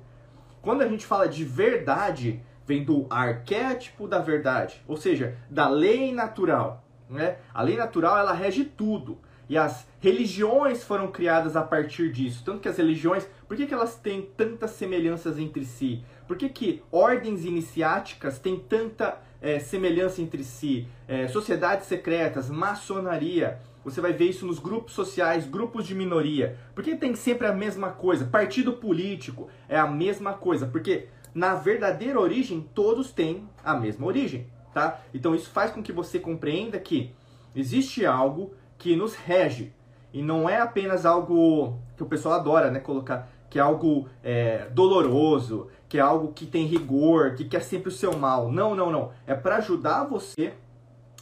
Quando 0.62 0.82
a 0.82 0.88
gente 0.88 1.06
fala 1.06 1.28
de 1.28 1.43
verdade, 1.43 2.41
vem 2.65 2.84
do 2.84 3.08
arquétipo 3.10 4.08
da 4.08 4.19
verdade, 4.19 4.84
ou 4.88 4.97
seja, 4.97 5.38
da 5.49 5.67
lei 5.67 6.13
natural. 6.13 6.86
Né? 7.10 7.38
A 7.54 7.63
lei 7.63 7.75
natural 7.75 8.17
ela 8.17 8.34
rege 8.34 8.63
tudo. 8.63 9.17
E 9.49 9.57
as 9.57 9.88
religiões 9.99 10.83
foram 10.83 11.12
criadas 11.12 11.55
a 11.55 11.63
partir 11.63 12.12
disso. 12.12 12.43
Tanto 12.45 12.59
que 12.59 12.69
as 12.69 12.77
religiões, 12.77 13.27
por 13.47 13.57
que, 13.57 13.65
que 13.65 13.73
elas 13.73 13.95
têm 13.95 14.21
tantas 14.38 14.71
semelhanças 14.71 15.39
entre 15.39 15.65
si? 15.65 16.03
Por 16.27 16.38
que, 16.38 16.47
que 16.47 16.83
ordens 16.91 17.43
iniciáticas 17.43 18.38
têm 18.38 18.59
tanta 18.59 19.19
é, 19.41 19.57
semelhança 19.57 20.21
entre 20.21 20.43
si? 20.43 20.88
É, 21.07 21.27
sociedades 21.27 21.88
secretas, 21.88 22.49
maçonaria, 22.49 23.59
você 23.83 23.99
vai 23.99 24.13
ver 24.13 24.25
isso 24.25 24.45
nos 24.45 24.59
grupos 24.59 24.93
sociais, 24.93 25.47
grupos 25.47 25.88
de 25.88 25.95
minoria. 25.95 26.57
Por 26.75 26.83
que 26.83 26.95
tem 26.95 27.15
sempre 27.15 27.47
a 27.47 27.53
mesma 27.53 27.89
coisa? 27.89 28.25
Partido 28.25 28.73
político 28.73 29.49
é 29.67 29.79
a 29.79 29.88
mesma 29.88 30.33
coisa. 30.33 30.67
Porque 30.67 31.07
na 31.33 31.55
verdadeira 31.55 32.19
origem, 32.19 32.69
todos 32.75 33.12
têm 33.12 33.49
a 33.63 33.73
mesma 33.73 34.05
origem 34.05 34.47
tá? 34.73 35.01
Então 35.13 35.35
isso 35.35 35.49
faz 35.49 35.71
com 35.71 35.81
que 35.81 35.91
você 35.91 36.19
compreenda 36.19 36.79
que 36.79 37.12
existe 37.55 38.05
algo 38.05 38.53
que 38.79 38.95
nos 38.95 39.13
rege 39.13 39.71
e 40.11 40.23
não 40.23 40.49
é 40.49 40.59
apenas 40.59 41.05
algo 41.05 41.77
que 41.95 42.01
o 42.01 42.07
pessoal 42.07 42.35
adora, 42.35 42.71
né? 42.71 42.79
Colocar 42.79 43.29
que 43.49 43.57
é 43.57 43.61
algo 43.61 44.07
é, 44.23 44.67
doloroso, 44.69 45.67
que 45.87 45.97
é 45.97 46.01
algo 46.01 46.33
que 46.33 46.45
tem 46.45 46.65
rigor, 46.65 47.35
que 47.35 47.45
quer 47.45 47.61
sempre 47.61 47.89
o 47.89 47.91
seu 47.91 48.17
mal. 48.17 48.51
Não, 48.51 48.75
não, 48.75 48.91
não. 48.91 49.11
É 49.25 49.33
para 49.33 49.57
ajudar 49.57 50.03
você 50.05 50.53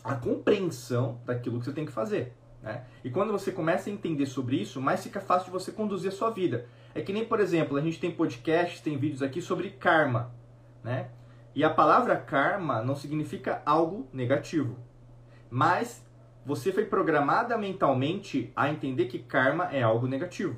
a 0.03 0.13
compreensão 0.15 1.19
daquilo 1.25 1.59
que 1.59 1.65
você 1.65 1.71
tem 1.71 1.85
que 1.85 1.91
fazer. 1.91 2.33
Né? 2.61 2.83
E 3.03 3.09
quando 3.09 3.31
você 3.31 3.51
começa 3.51 3.89
a 3.89 3.93
entender 3.93 4.25
sobre 4.25 4.57
isso, 4.57 4.81
mais 4.81 5.03
fica 5.03 5.21
fácil 5.21 5.45
de 5.45 5.51
você 5.51 5.71
conduzir 5.71 6.11
a 6.11 6.15
sua 6.15 6.29
vida. 6.29 6.65
É 6.93 7.01
que 7.01 7.13
nem, 7.13 7.25
por 7.25 7.39
exemplo, 7.39 7.77
a 7.77 7.81
gente 7.81 7.99
tem 7.99 8.11
podcasts, 8.11 8.81
tem 8.81 8.97
vídeos 8.97 9.21
aqui 9.21 9.41
sobre 9.41 9.69
karma. 9.69 10.31
Né? 10.83 11.07
E 11.55 11.63
a 11.63 11.69
palavra 11.69 12.17
karma 12.17 12.81
não 12.81 12.95
significa 12.95 13.61
algo 13.65 14.07
negativo. 14.11 14.77
Mas 15.49 16.05
você 16.47 16.71
foi 16.71 16.85
programada 16.85 17.57
mentalmente 17.57 18.53
a 18.55 18.69
entender 18.69 19.07
que 19.07 19.19
karma 19.19 19.65
é 19.65 19.83
algo 19.83 20.07
negativo, 20.07 20.57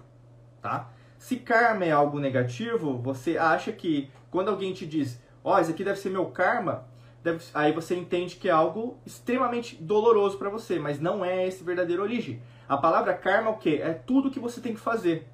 tá? 0.62 0.88
Se 1.18 1.38
karma 1.38 1.84
é 1.84 1.90
algo 1.90 2.20
negativo, 2.20 3.00
você 3.00 3.40
acha 3.40 3.72
que 3.72 4.08
quando 4.30 4.50
alguém 4.50 4.72
te 4.72 4.86
diz, 4.86 5.20
ó, 5.44 5.56
oh, 5.56 5.60
isso 5.60 5.72
aqui 5.72 5.84
deve 5.84 5.98
ser 5.98 6.12
meu 6.12 6.28
karma, 6.28 6.86
deve... 7.24 7.44
aí 7.56 7.74
você 7.74 7.96
entende 7.96 8.36
que 8.36 8.48
é 8.48 8.52
algo 8.52 9.00
extremamente 9.04 9.82
doloroso 9.82 10.38
para 10.38 10.52
você, 10.52 10.78
mas 10.78 11.00
não 11.00 11.26
é 11.26 11.48
esse 11.48 11.64
verdadeiro 11.64 12.04
origem. 12.04 12.40
A 12.68 12.78
palavra 12.78 13.16
karma 13.16 13.50
é 13.50 13.54
o 13.54 13.58
quê? 13.58 13.80
É 13.84 13.92
tudo 13.92 14.30
que 14.30 14.40
você 14.40 14.62
tem 14.62 14.76
que 14.76 14.80
fazer. 14.80 15.28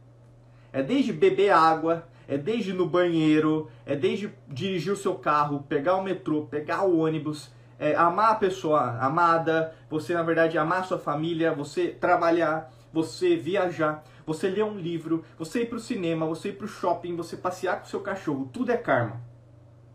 É 0.71 0.81
desde 0.81 1.11
beber 1.11 1.49
água, 1.49 2.07
é 2.29 2.37
desde 2.37 2.69
ir 2.69 2.75
no 2.75 2.87
banheiro, 2.87 3.69
é 3.85 3.93
desde 3.93 4.33
dirigir 4.47 4.93
o 4.93 4.97
seu 4.97 5.15
carro, 5.15 5.65
pegar 5.67 5.97
o 5.97 6.03
metrô, 6.03 6.43
pegar 6.43 6.85
o 6.85 6.99
ônibus, 6.99 7.51
é, 7.77 7.95
amar 7.95 8.31
a 8.31 8.35
pessoa 8.35 8.97
amada, 8.99 9.73
você 9.89 10.13
na 10.13 10.23
verdade 10.23 10.57
amar 10.57 10.85
sua 10.85 10.97
família, 10.97 11.53
você 11.53 11.89
trabalhar, 11.89 12.71
você 12.91 13.35
viajar, 13.35 14.03
você 14.25 14.49
ler 14.49 14.63
um 14.63 14.77
livro, 14.77 15.23
você 15.37 15.63
ir 15.63 15.65
para 15.67 15.77
o 15.77 15.81
cinema, 15.81 16.25
você 16.25 16.49
ir 16.49 16.53
para 16.53 16.65
o 16.65 16.69
shopping, 16.69 17.15
você 17.15 17.35
passear 17.35 17.79
com 17.79 17.85
seu 17.85 17.99
cachorro, 17.99 18.49
tudo 18.51 18.71
é 18.71 18.77
karma. 18.77 19.21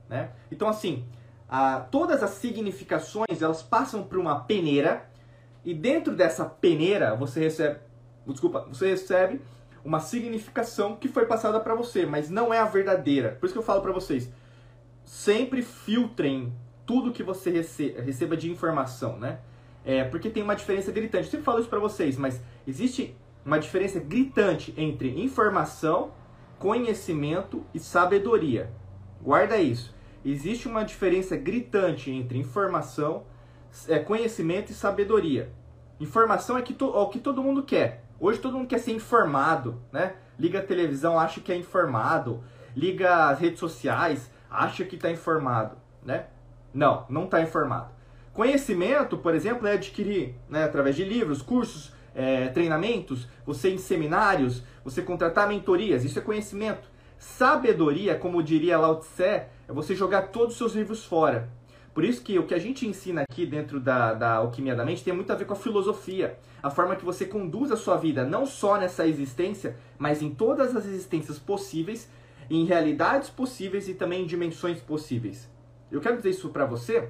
Né? 0.09 0.31
Então 0.51 0.69
assim, 0.69 1.05
a, 1.49 1.81
todas 1.81 2.23
as 2.23 2.31
significações 2.31 3.40
elas 3.40 3.62
passam 3.62 4.03
por 4.03 4.19
uma 4.19 4.40
peneira 4.40 5.09
e 5.64 5.75
dentro 5.75 6.14
dessa 6.14 6.45
peneira 6.45 7.14
você 7.14 7.40
recebe, 7.40 7.81
desculpa, 8.27 8.66
você 8.69 8.90
recebe 8.90 9.40
uma 9.85 10.01
significação 10.01 10.97
que 10.97 11.09
foi 11.09 11.25
passada 11.25 11.59
para 11.59 11.75
você, 11.75 12.05
mas 12.05 12.29
não 12.29 12.53
é 12.53 12.59
a 12.59 12.66
verdadeira. 12.66 13.37
Por 13.40 13.47
isso 13.47 13.55
que 13.55 13.59
eu 13.59 13.64
falo 13.64 13.81
para 13.81 13.93
vocês, 13.93 14.31
sempre 15.05 15.62
filtrem 15.62 16.53
tudo 16.90 17.12
que 17.12 17.22
você 17.22 17.53
receba 18.05 18.37
de 18.37 18.50
informação, 18.50 19.16
né? 19.16 19.38
É, 19.85 20.03
porque 20.03 20.29
tem 20.29 20.42
uma 20.42 20.57
diferença 20.57 20.90
gritante. 20.90 21.26
Eu 21.26 21.31
sempre 21.31 21.44
falo 21.44 21.61
isso 21.61 21.68
para 21.68 21.79
vocês, 21.79 22.16
mas 22.16 22.42
existe 22.66 23.16
uma 23.46 23.61
diferença 23.61 24.00
gritante 24.00 24.74
entre 24.76 25.22
informação, 25.22 26.11
conhecimento 26.59 27.64
e 27.72 27.79
sabedoria. 27.79 28.72
Guarda 29.22 29.57
isso. 29.57 29.94
Existe 30.24 30.66
uma 30.66 30.83
diferença 30.83 31.37
gritante 31.37 32.11
entre 32.11 32.37
informação, 32.37 33.22
é, 33.87 34.00
conhecimento 34.00 34.72
e 34.72 34.74
sabedoria. 34.74 35.53
Informação 36.00 36.59
é, 36.59 36.62
que 36.62 36.74
to, 36.74 36.87
é 36.87 36.98
o 36.98 37.07
que 37.07 37.20
todo 37.20 37.40
mundo 37.40 37.62
quer. 37.62 38.03
Hoje 38.18 38.40
todo 38.40 38.59
mundo 38.59 38.66
quer 38.66 38.81
ser 38.81 38.90
informado, 38.90 39.81
né? 39.92 40.14
Liga 40.37 40.59
a 40.59 40.62
televisão, 40.62 41.20
acha 41.20 41.40
que 41.40 41.53
é 41.53 41.57
informado. 41.57 42.42
Liga 42.74 43.29
as 43.29 43.38
redes 43.38 43.61
sociais, 43.61 44.29
acha 44.50 44.85
que 44.85 44.96
está 44.96 45.09
informado, 45.09 45.76
né? 46.05 46.26
Não, 46.72 47.04
não 47.09 47.24
está 47.24 47.40
informado. 47.40 47.90
Conhecimento, 48.33 49.18
por 49.18 49.35
exemplo, 49.35 49.66
é 49.66 49.72
adquirir 49.72 50.35
né, 50.48 50.64
através 50.64 50.94
de 50.94 51.04
livros, 51.04 51.42
cursos, 51.42 51.92
é, 52.14 52.48
treinamentos, 52.48 53.26
você 53.44 53.70
em 53.70 53.78
seminários, 53.78 54.62
você 54.85 55.02
contratar 55.02 55.48
mentorias, 55.48 56.04
isso 56.04 56.18
é 56.18 56.22
conhecimento. 56.22 56.88
Sabedoria, 57.18 58.14
como 58.14 58.42
diria 58.42 58.78
Lao 58.78 58.96
Tse, 58.96 59.22
é 59.22 59.48
você 59.68 59.94
jogar 59.94 60.28
todos 60.28 60.52
os 60.52 60.59
seus 60.59 60.74
livros 60.74 61.04
fora. 61.04 61.50
Por 61.92 62.04
isso 62.04 62.22
que 62.22 62.38
o 62.38 62.46
que 62.46 62.54
a 62.54 62.59
gente 62.59 62.87
ensina 62.87 63.24
aqui 63.28 63.44
dentro 63.44 63.80
da, 63.80 64.14
da 64.14 64.35
Alquimia 64.35 64.76
da 64.76 64.85
Mente 64.85 65.02
tem 65.02 65.12
muito 65.12 65.33
a 65.33 65.37
ver 65.37 65.44
com 65.44 65.54
a 65.54 65.56
filosofia. 65.56 66.38
A 66.62 66.70
forma 66.70 66.94
que 66.94 67.04
você 67.04 67.26
conduz 67.26 67.72
a 67.72 67.76
sua 67.76 67.96
vida, 67.96 68.24
não 68.24 68.46
só 68.46 68.78
nessa 68.78 69.06
existência, 69.06 69.76
mas 69.98 70.22
em 70.22 70.30
todas 70.30 70.76
as 70.76 70.87
existências 70.87 71.38
possíveis, 71.38 72.09
em 72.48 72.64
realidades 72.64 73.28
possíveis 73.28 73.88
e 73.88 73.94
também 73.94 74.22
em 74.22 74.26
dimensões 74.26 74.78
possíveis. 74.80 75.50
Eu 75.90 76.00
quero 76.00 76.16
dizer 76.16 76.31
isso 76.31 76.50
para 76.50 76.64
você, 76.64 77.09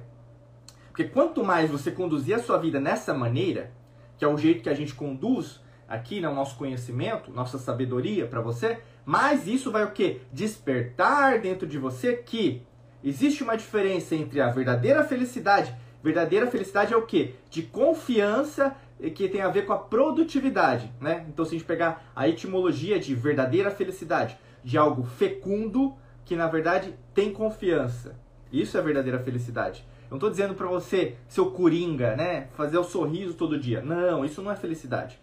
porque 0.87 1.05
quanto 1.05 1.43
mais 1.43 1.69
você 1.69 1.91
conduzir 1.91 2.35
a 2.35 2.39
sua 2.39 2.57
vida 2.57 2.79
nessa 2.79 3.13
maneira, 3.13 3.71
que 4.17 4.25
é 4.25 4.27
o 4.27 4.37
jeito 4.37 4.63
que 4.63 4.69
a 4.69 4.73
gente 4.73 4.93
conduz 4.93 5.61
aqui 5.87 6.21
no 6.21 6.33
nosso 6.33 6.55
conhecimento, 6.57 7.31
nossa 7.31 7.57
sabedoria 7.57 8.25
para 8.25 8.41
você, 8.41 8.79
mais 9.05 9.47
isso 9.47 9.71
vai 9.71 9.83
o 9.83 9.91
que? 9.91 10.21
Despertar 10.31 11.39
dentro 11.39 11.67
de 11.67 11.77
você 11.77 12.15
que 12.15 12.65
Existe 13.03 13.41
uma 13.43 13.57
diferença 13.57 14.15
entre 14.15 14.39
a 14.39 14.49
verdadeira 14.49 15.03
felicidade. 15.03 15.73
Verdadeira 16.03 16.47
felicidade 16.47 16.93
é 16.93 16.97
o 16.97 17.05
que? 17.05 17.33
De 17.49 17.63
confiança 17.63 18.75
que 19.15 19.27
tem 19.27 19.41
a 19.41 19.49
ver 19.49 19.65
com 19.65 19.73
a 19.73 19.77
produtividade, 19.77 20.91
né? 20.99 21.25
Então 21.27 21.43
se 21.43 21.55
a 21.55 21.57
gente 21.57 21.65
pegar 21.65 22.11
a 22.15 22.27
etimologia 22.27 22.99
de 22.99 23.15
verdadeira 23.15 23.71
felicidade, 23.71 24.37
de 24.63 24.77
algo 24.77 25.03
fecundo 25.03 25.95
que 26.23 26.35
na 26.35 26.47
verdade 26.47 26.93
tem 27.13 27.33
confiança. 27.33 28.15
Isso 28.51 28.77
é 28.77 28.81
verdadeira 28.81 29.19
felicidade. 29.19 29.85
Eu 30.05 30.11
não 30.11 30.17
estou 30.17 30.29
dizendo 30.29 30.53
para 30.53 30.67
você, 30.67 31.15
seu 31.27 31.51
coringa, 31.51 32.15
né? 32.15 32.47
Fazer 32.53 32.77
o 32.77 32.83
sorriso 32.83 33.33
todo 33.33 33.57
dia. 33.57 33.81
Não, 33.81 34.25
isso 34.25 34.41
não 34.41 34.51
é 34.51 34.55
felicidade. 34.55 35.17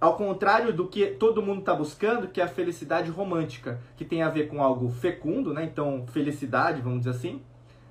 Ao 0.00 0.16
contrário 0.16 0.72
do 0.72 0.86
que 0.86 1.06
todo 1.06 1.42
mundo 1.42 1.60
está 1.60 1.74
buscando, 1.74 2.28
que 2.28 2.40
é 2.40 2.44
a 2.44 2.48
felicidade 2.48 3.10
romântica, 3.10 3.80
que 3.96 4.04
tem 4.04 4.22
a 4.22 4.28
ver 4.28 4.46
com 4.46 4.62
algo 4.62 4.90
fecundo, 4.90 5.52
né? 5.52 5.64
Então, 5.64 6.06
felicidade, 6.12 6.82
vamos 6.82 7.00
dizer 7.00 7.10
assim, 7.10 7.42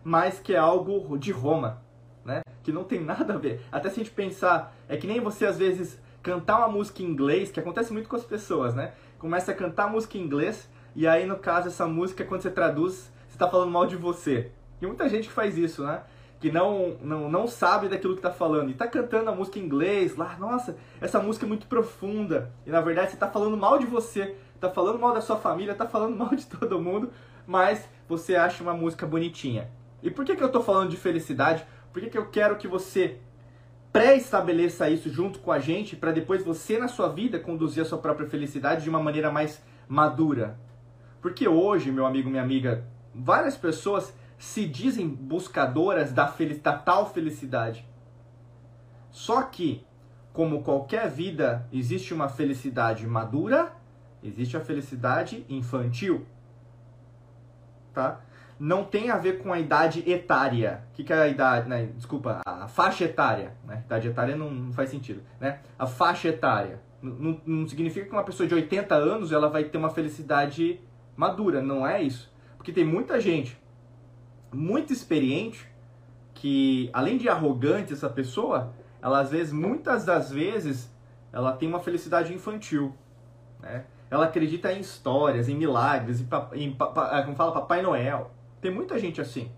mas 0.04 0.40
que 0.40 0.54
é 0.54 0.58
algo 0.58 1.18
de 1.18 1.32
Roma, 1.32 1.82
né? 2.24 2.42
Que 2.64 2.72
não 2.72 2.86
tem 2.86 3.04
nada 3.04 3.34
a 3.34 3.38
ver. 3.38 3.62
Até 3.70 3.90
se 3.90 3.96
a 3.96 4.04
gente 4.04 4.14
pensar, 4.14 4.74
é 4.88 4.96
que 4.96 5.08
nem 5.08 5.20
você 5.20 5.46
às 5.46 5.58
vezes 5.58 6.00
cantar 6.24 6.60
uma 6.60 6.70
música 6.70 7.02
em 7.02 7.06
inglês, 7.06 7.52
que 7.52 7.60
acontece 7.60 7.92
muito 7.92 8.08
com 8.08 8.16
as 8.16 8.24
pessoas, 8.24 8.74
né? 8.74 8.94
Começa 9.20 9.52
a 9.52 9.56
cantar 9.56 9.92
música 9.92 10.18
em 10.18 10.22
inglês, 10.22 10.70
e 10.96 11.06
aí 11.08 11.26
no 11.26 11.38
caso 11.38 11.68
essa 11.68 11.88
música, 11.88 12.24
quando 12.24 12.42
você 12.42 12.52
traduz, 12.52 13.12
você 13.28 13.36
está 13.36 13.50
falando 13.50 13.72
mal 13.72 13.86
de 13.86 13.98
você. 13.98 14.52
E 14.82 14.86
muita 14.86 15.10
gente 15.10 15.28
que 15.28 15.34
faz 15.34 15.58
isso, 15.58 15.84
né? 15.84 16.02
que 16.40 16.52
não, 16.52 16.96
não, 17.02 17.30
não 17.30 17.48
sabe 17.48 17.88
daquilo 17.88 18.14
que 18.14 18.20
está 18.20 18.32
falando 18.32 18.70
e 18.70 18.72
está 18.72 18.88
cantando 18.88 19.30
a 19.30 19.36
música 19.36 19.58
em 19.58 19.64
inglês 19.64 20.16
lá, 20.16 20.38
nossa, 20.38 20.78
essa 21.02 21.20
música 21.20 21.46
é 21.46 21.50
muito 21.50 21.68
profunda. 21.68 22.52
E 22.66 22.70
na 22.70 22.82
verdade 22.82 23.10
você 23.10 23.16
está 23.16 23.28
falando 23.28 23.58
mal 23.58 23.80
de 23.80 23.86
você, 23.86 24.36
está 24.54 24.70
falando 24.70 25.00
mal 25.00 25.14
da 25.14 25.22
sua 25.22 25.38
família, 25.38 25.72
está 25.72 25.88
falando 25.88 26.16
mal 26.18 26.30
de 26.30 26.46
todo 26.46 26.80
mundo, 26.80 27.10
mas 27.46 27.88
você 28.08 28.36
acha 28.36 28.62
uma 28.62 28.74
música 28.74 29.06
bonitinha. 29.06 29.70
E 30.04 30.12
por 30.12 30.24
que, 30.24 30.36
que 30.36 30.44
eu 30.44 30.48
estou 30.48 30.62
falando 30.62 30.90
de 30.90 30.98
felicidade? 30.98 31.66
Por 31.92 32.02
que, 32.02 32.10
que 32.10 32.18
eu 32.18 32.28
quero 32.28 32.58
que 32.58 32.68
você 32.68 33.18
pré-estabeleça 33.92 34.88
isso 34.90 35.10
junto 35.10 35.40
com 35.40 35.52
a 35.52 35.58
gente 35.58 35.96
para 35.96 36.12
depois 36.12 36.44
você 36.44 36.78
na 36.78 36.88
sua 36.88 37.08
vida 37.10 37.40
conduzir 37.40 37.82
a 37.82 37.86
sua 37.86 37.98
própria 37.98 38.30
felicidade 38.30 38.84
de 38.84 38.90
uma 38.90 39.02
maneira 39.02 39.32
mais 39.32 39.64
madura? 39.88 40.60
Porque 41.20 41.48
hoje, 41.48 41.92
meu 41.92 42.06
amigo, 42.06 42.30
minha 42.30 42.44
amiga, 42.44 42.86
várias 43.16 43.58
pessoas 43.58 44.14
se 44.38 44.68
dizem 44.68 45.08
buscadoras 45.08 46.14
da, 46.14 46.32
da 46.62 46.74
tal 46.74 47.12
felicidade. 47.12 47.86
Só 49.10 49.42
que, 49.42 49.84
como 50.32 50.62
qualquer 50.62 51.10
vida, 51.10 51.68
existe 51.74 52.14
uma 52.14 52.30
felicidade 52.30 53.08
madura, 53.08 53.74
existe 54.24 54.56
a 54.56 54.62
felicidade 54.62 55.46
infantil. 55.50 56.26
Tá? 57.94 58.22
Não 58.60 58.84
tem 58.84 59.10
a 59.10 59.18
ver 59.18 59.40
com 59.42 59.52
a 59.52 59.60
idade 59.60 60.08
etária. 60.10 60.84
O 60.92 60.94
que, 60.94 61.04
que 61.04 61.14
é 61.14 61.18
a 61.18 61.28
idade? 61.28 61.68
Né? 61.68 61.90
Desculpa, 61.96 62.42
a 62.46 62.68
faixa 62.68 63.06
etária. 63.06 63.54
Né? 63.66 63.82
Idade 63.86 64.08
etária 64.08 64.36
não, 64.36 64.52
não 64.52 64.74
faz 64.74 64.90
sentido. 64.90 65.24
Né? 65.40 65.60
A 65.78 65.88
faixa 65.88 66.28
etária. 66.28 66.80
Não, 67.02 67.40
não 67.46 67.68
significa 67.68 68.06
que 68.06 68.12
uma 68.12 68.24
pessoa 68.24 68.48
de 68.48 68.54
80 68.54 68.94
anos 68.96 69.32
ela 69.32 69.50
vai 69.50 69.64
ter 69.64 69.78
uma 69.78 69.90
felicidade 69.90 70.80
madura. 71.16 71.62
Não 71.62 71.88
é 71.88 72.02
isso. 72.02 72.32
Porque 72.56 72.72
tem 72.72 72.84
muita 72.84 73.20
gente 73.20 73.60
muito 74.58 74.92
experiente, 74.92 75.70
que 76.34 76.90
além 76.92 77.18
de 77.18 77.30
arrogante 77.30 77.94
essa 77.94 78.10
pessoa, 78.10 78.74
ela 79.00 79.20
às 79.20 79.30
vezes, 79.30 79.54
muitas 79.54 80.04
das 80.04 80.32
vezes, 80.32 80.92
ela 81.32 81.54
tem 81.54 81.70
uma 81.70 81.80
felicidade 81.80 82.34
infantil, 82.34 82.96
né? 83.60 83.86
Ela 84.10 84.26
acredita 84.26 84.72
em 84.74 84.80
histórias, 84.80 85.48
em 85.48 85.56
milagres, 85.56 86.22
em, 86.22 86.66
em 86.66 86.76
como 86.76 87.36
fala, 87.36 87.52
Papai 87.52 87.82
Noel. 87.82 88.32
Tem 88.60 88.72
muita 88.72 88.98
gente 88.98 89.22
assim. 89.22 89.52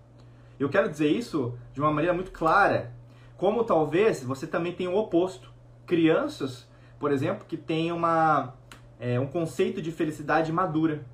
Eu 0.60 0.68
quero 0.70 0.90
dizer 0.90 1.08
isso 1.08 1.58
de 1.72 1.80
uma 1.80 1.92
maneira 1.92 2.14
muito 2.14 2.32
clara. 2.32 2.92
Como 3.38 3.64
talvez 3.64 4.24
você 4.24 4.48
também 4.48 4.74
tenha 4.74 4.90
o 4.90 4.98
oposto. 4.98 5.54
Crianças, 5.86 6.68
por 7.00 7.12
exemplo, 7.12 7.46
que 7.48 7.56
têm 7.56 7.92
uma, 7.92 8.56
é, 9.00 9.20
um 9.20 9.28
conceito 9.28 9.82
de 9.82 9.92
felicidade 9.92 10.52
madura. 10.52 11.06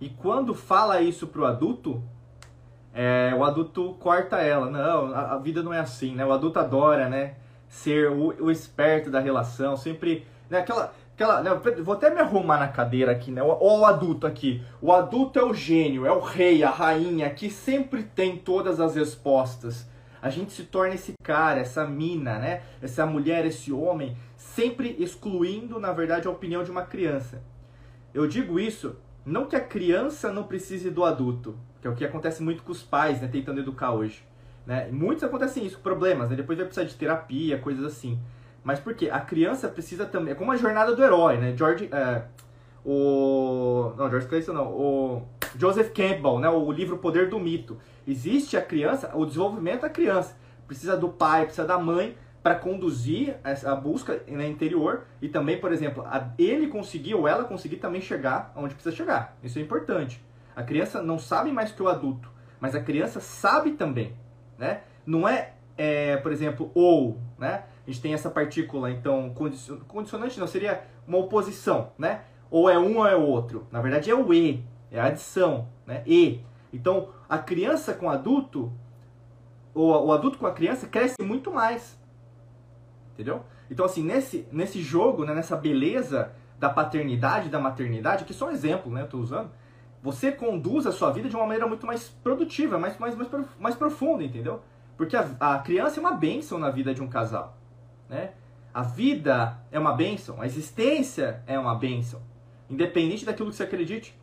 E 0.00 0.08
quando 0.08 0.54
fala 0.54 1.02
isso 1.02 1.26
para 1.26 1.42
o 1.42 1.44
adulto, 1.44 2.02
é, 3.02 3.34
o 3.34 3.42
adulto 3.42 3.94
corta 3.98 4.36
ela. 4.42 4.68
Não, 4.68 5.14
a, 5.14 5.32
a, 5.32 5.38
vida 5.38 5.62
não 5.62 5.72
é 5.72 5.78
assim, 5.78 6.14
né? 6.14 6.22
O 6.22 6.32
adulto 6.32 6.58
adora, 6.58 7.08
né? 7.08 7.36
Ser 7.66 8.10
o, 8.10 8.44
o 8.44 8.50
esperto 8.50 9.10
da 9.10 9.18
relação, 9.18 9.74
sempre. 9.74 10.26
Né? 10.50 10.58
Aquela, 10.58 10.92
aquela, 11.14 11.40
né? 11.40 11.50
Vou 11.82 11.94
até 11.94 12.10
me 12.10 12.20
arrumar 12.20 12.58
na 12.58 12.68
cadeira 12.68 13.10
aqui, 13.10 13.30
né? 13.30 13.42
O, 13.42 13.56
o 13.58 13.86
adulto 13.86 14.26
aqui. 14.26 14.62
O 14.82 14.92
adulto 14.92 15.38
é 15.38 15.42
o 15.42 15.54
gênio, 15.54 16.04
é 16.04 16.12
o 16.12 16.20
rei, 16.20 16.62
a 16.62 16.68
rainha, 16.68 17.30
que 17.30 17.48
sempre 17.48 18.02
tem 18.02 18.36
todas 18.36 18.78
as 18.80 18.96
respostas. 18.96 19.88
A 20.20 20.28
gente 20.28 20.52
se 20.52 20.64
torna 20.64 20.94
esse 20.94 21.14
cara, 21.22 21.58
essa 21.58 21.86
mina, 21.86 22.38
né? 22.38 22.60
Essa 22.82 23.06
mulher, 23.06 23.46
esse 23.46 23.72
homem, 23.72 24.14
sempre 24.36 24.94
excluindo, 24.98 25.80
na 25.80 25.90
verdade, 25.90 26.28
a 26.28 26.30
opinião 26.30 26.62
de 26.62 26.70
uma 26.70 26.82
criança. 26.82 27.42
Eu 28.12 28.26
digo 28.26 28.60
isso 28.60 28.96
não 29.24 29.46
que 29.46 29.56
a 29.56 29.60
criança 29.60 30.30
não 30.30 30.42
precise 30.42 30.90
do 30.90 31.02
adulto, 31.02 31.56
que 31.80 31.86
é 31.86 31.90
o 31.90 31.94
que 31.94 32.04
acontece 32.04 32.42
muito 32.42 32.62
com 32.62 32.72
os 32.72 32.82
pais, 32.82 33.20
né, 33.20 33.28
tentando 33.28 33.60
educar 33.60 33.92
hoje. 33.92 34.22
Né? 34.66 34.88
Muitos 34.92 35.24
acontecem 35.24 35.64
isso, 35.64 35.78
problemas, 35.78 36.30
né? 36.30 36.36
depois 36.36 36.58
vai 36.58 36.66
precisar 36.66 36.86
de 36.86 36.94
terapia, 36.94 37.58
coisas 37.58 37.84
assim. 37.84 38.18
Mas 38.62 38.78
por 38.78 38.94
quê? 38.94 39.08
A 39.10 39.20
criança 39.20 39.68
precisa 39.68 40.04
também. 40.04 40.32
É 40.32 40.34
como 40.34 40.52
a 40.52 40.56
jornada 40.56 40.94
do 40.94 41.02
herói, 41.02 41.38
né? 41.38 41.54
George. 41.56 41.88
É, 41.92 42.22
o. 42.84 43.92
Não, 43.96 44.10
George 44.10 44.26
Clayton 44.28 44.52
não. 44.52 44.68
O 44.68 45.22
Joseph 45.56 45.92
Campbell, 45.92 46.38
né? 46.38 46.48
O 46.48 46.70
livro 46.70 46.98
Poder 46.98 47.28
do 47.28 47.38
Mito. 47.38 47.78
Existe 48.06 48.56
a 48.56 48.62
criança, 48.62 49.10
o 49.14 49.24
desenvolvimento 49.24 49.82
da 49.82 49.88
criança. 49.88 50.36
Precisa 50.66 50.96
do 50.96 51.08
pai, 51.08 51.44
precisa 51.44 51.66
da 51.66 51.78
mãe 51.78 52.16
para 52.42 52.54
conduzir 52.54 53.36
a 53.44 53.74
busca 53.74 54.22
na 54.28 54.46
interior 54.46 55.04
e 55.20 55.28
também, 55.28 55.60
por 55.60 55.72
exemplo, 55.72 56.04
ele 56.38 56.68
conseguir 56.68 57.14
ou 57.14 57.28
ela 57.28 57.44
conseguir 57.44 57.76
também 57.76 58.00
chegar 58.00 58.52
onde 58.56 58.74
precisa 58.74 58.94
chegar. 58.94 59.36
Isso 59.42 59.58
é 59.58 59.62
importante. 59.62 60.22
A 60.54 60.62
criança 60.62 61.02
não 61.02 61.18
sabe 61.18 61.52
mais 61.52 61.72
que 61.72 61.82
o 61.82 61.88
adulto, 61.88 62.30
mas 62.60 62.74
a 62.74 62.80
criança 62.80 63.20
sabe 63.20 63.72
também, 63.72 64.14
né? 64.58 64.82
Não 65.06 65.28
é, 65.28 65.54
é 65.76 66.16
por 66.18 66.32
exemplo, 66.32 66.70
ou, 66.74 67.18
né? 67.38 67.64
A 67.86 67.90
gente 67.90 68.02
tem 68.02 68.14
essa 68.14 68.30
partícula, 68.30 68.90
então, 68.90 69.34
condicionante 69.88 70.38
não, 70.38 70.46
seria 70.46 70.84
uma 71.06 71.18
oposição, 71.18 71.92
né? 71.98 72.22
Ou 72.50 72.68
é 72.68 72.78
um 72.78 72.98
ou 72.98 73.06
é 73.06 73.16
outro. 73.16 73.66
Na 73.70 73.80
verdade 73.80 74.10
é 74.10 74.14
o 74.14 74.32
e, 74.32 74.64
é 74.90 75.00
a 75.00 75.06
adição, 75.06 75.68
né? 75.86 76.02
E. 76.06 76.40
Então, 76.72 77.08
a 77.28 77.38
criança 77.38 77.94
com 77.94 78.06
o 78.06 78.10
adulto, 78.10 78.72
ou 79.74 80.06
o 80.06 80.12
adulto 80.12 80.38
com 80.38 80.46
a 80.46 80.52
criança 80.52 80.86
cresce 80.86 81.16
muito 81.22 81.52
mais 81.52 82.00
entendeu? 83.20 83.44
Então, 83.70 83.84
assim, 83.84 84.02
nesse, 84.02 84.48
nesse 84.50 84.80
jogo, 84.82 85.24
né, 85.24 85.34
nessa 85.34 85.54
beleza 85.54 86.32
da 86.58 86.70
paternidade 86.70 87.48
da 87.48 87.58
maternidade, 87.58 88.24
que 88.24 88.34
só 88.34 88.48
um 88.48 88.50
exemplo, 88.50 88.90
né, 88.90 89.02
eu 89.02 89.04
estou 89.04 89.20
usando, 89.20 89.50
você 90.02 90.32
conduz 90.32 90.86
a 90.86 90.92
sua 90.92 91.10
vida 91.10 91.28
de 91.28 91.36
uma 91.36 91.44
maneira 91.44 91.66
muito 91.66 91.86
mais 91.86 92.08
produtiva, 92.08 92.78
mais, 92.78 92.98
mais, 92.98 93.14
mais, 93.14 93.28
mais 93.58 93.74
profunda, 93.74 94.24
entendeu? 94.24 94.60
Porque 94.96 95.16
a, 95.16 95.28
a 95.38 95.58
criança 95.58 95.98
é 95.98 96.00
uma 96.00 96.12
bênção 96.12 96.58
na 96.58 96.70
vida 96.70 96.94
de 96.94 97.02
um 97.02 97.08
casal, 97.08 97.56
né? 98.08 98.32
A 98.72 98.82
vida 98.82 99.58
é 99.72 99.78
uma 99.78 99.92
bênção, 99.92 100.40
a 100.40 100.46
existência 100.46 101.42
é 101.46 101.58
uma 101.58 101.74
bênção, 101.74 102.22
independente 102.68 103.24
daquilo 103.24 103.50
que 103.50 103.56
você 103.56 103.64
acredite. 103.64 104.16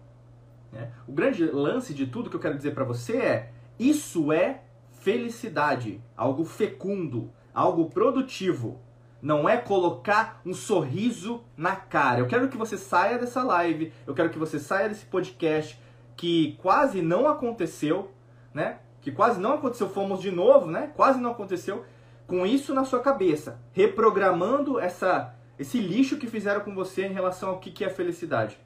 Né? 0.72 0.90
O 1.06 1.12
grande 1.12 1.46
lance 1.46 1.94
de 1.94 2.08
tudo 2.08 2.30
que 2.30 2.36
eu 2.36 2.40
quero 2.40 2.56
dizer 2.56 2.74
para 2.74 2.86
você 2.86 3.18
é: 3.18 3.52
isso 3.78 4.32
é 4.32 4.62
felicidade, 5.02 6.02
algo 6.16 6.46
fecundo, 6.46 7.30
algo 7.54 7.90
produtivo 7.90 8.80
não 9.22 9.48
é 9.48 9.58
colocar 9.58 10.42
um 10.46 10.54
sorriso 10.54 11.44
na 11.56 11.76
cara. 11.76 12.20
Eu 12.20 12.28
quero 12.28 12.48
que 12.48 12.58
você 12.58 12.78
saia 12.78 13.18
dessa 13.18 13.44
live, 13.44 13.92
eu 14.06 14.14
quero 14.14 14.30
que 14.30 14.40
você 14.40 14.60
saia 14.60 14.90
desse 14.90 15.06
podcast 15.06 15.80
que 16.16 16.58
quase 16.62 17.02
não 17.02 17.28
aconteceu, 17.28 18.12
né? 18.54 18.80
que 19.08 19.12
quase 19.14 19.40
não 19.40 19.54
aconteceu, 19.54 19.88
fomos 19.88 20.20
de 20.20 20.30
novo, 20.30 20.70
né? 20.70 20.92
Quase 20.94 21.18
não 21.18 21.32
aconteceu 21.32 21.86
com 22.28 22.46
isso 22.46 22.74
na 22.74 22.84
sua 22.84 23.00
cabeça, 23.00 23.58
reprogramando 23.72 24.78
essa 24.82 25.34
esse 25.58 25.80
lixo 25.80 26.18
que 26.18 26.28
fizeram 26.28 26.60
com 26.60 26.76
você 26.76 27.08
em 27.08 27.14
relação 27.14 27.50
ao 27.50 27.60
que 27.60 27.72
que 27.72 27.86
é 27.86 27.90
felicidade, 27.90 28.60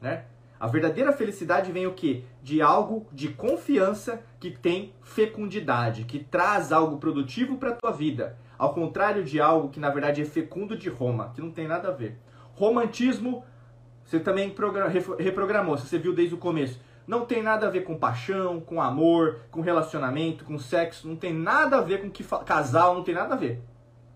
né? 0.00 0.24
A 0.64 0.66
verdadeira 0.66 1.12
felicidade 1.12 1.70
vem 1.70 1.86
o 1.86 1.92
quê? 1.92 2.24
De 2.42 2.62
algo 2.62 3.06
de 3.12 3.28
confiança 3.28 4.22
que 4.40 4.50
tem 4.50 4.94
fecundidade, 5.02 6.04
que 6.04 6.18
traz 6.18 6.72
algo 6.72 6.96
produtivo 6.96 7.58
para 7.58 7.68
a 7.68 7.74
tua 7.74 7.90
vida, 7.90 8.38
ao 8.56 8.72
contrário 8.72 9.22
de 9.22 9.38
algo 9.38 9.68
que 9.68 9.78
na 9.78 9.90
verdade 9.90 10.22
é 10.22 10.24
fecundo 10.24 10.74
de 10.74 10.88
Roma, 10.88 11.32
que 11.34 11.42
não 11.42 11.50
tem 11.50 11.68
nada 11.68 11.88
a 11.88 11.90
ver. 11.90 12.18
Romantismo, 12.54 13.44
você 14.02 14.18
também 14.18 14.54
reprogramou, 15.18 15.76
você 15.76 15.98
viu 15.98 16.14
desde 16.14 16.34
o 16.34 16.38
começo 16.38 16.80
não 17.06 17.26
tem 17.26 17.42
nada 17.42 17.66
a 17.66 17.70
ver 17.70 17.82
com 17.82 17.98
paixão, 17.98 18.58
com 18.58 18.80
amor, 18.80 19.40
com 19.50 19.60
relacionamento, 19.60 20.46
com 20.46 20.58
sexo, 20.58 21.06
não 21.06 21.16
tem 21.16 21.34
nada 21.34 21.76
a 21.76 21.82
ver 21.82 22.00
com 22.00 22.10
que 22.10 22.24
casal, 22.46 22.94
não 22.94 23.04
tem 23.04 23.14
nada 23.14 23.34
a 23.34 23.36
ver. 23.36 23.62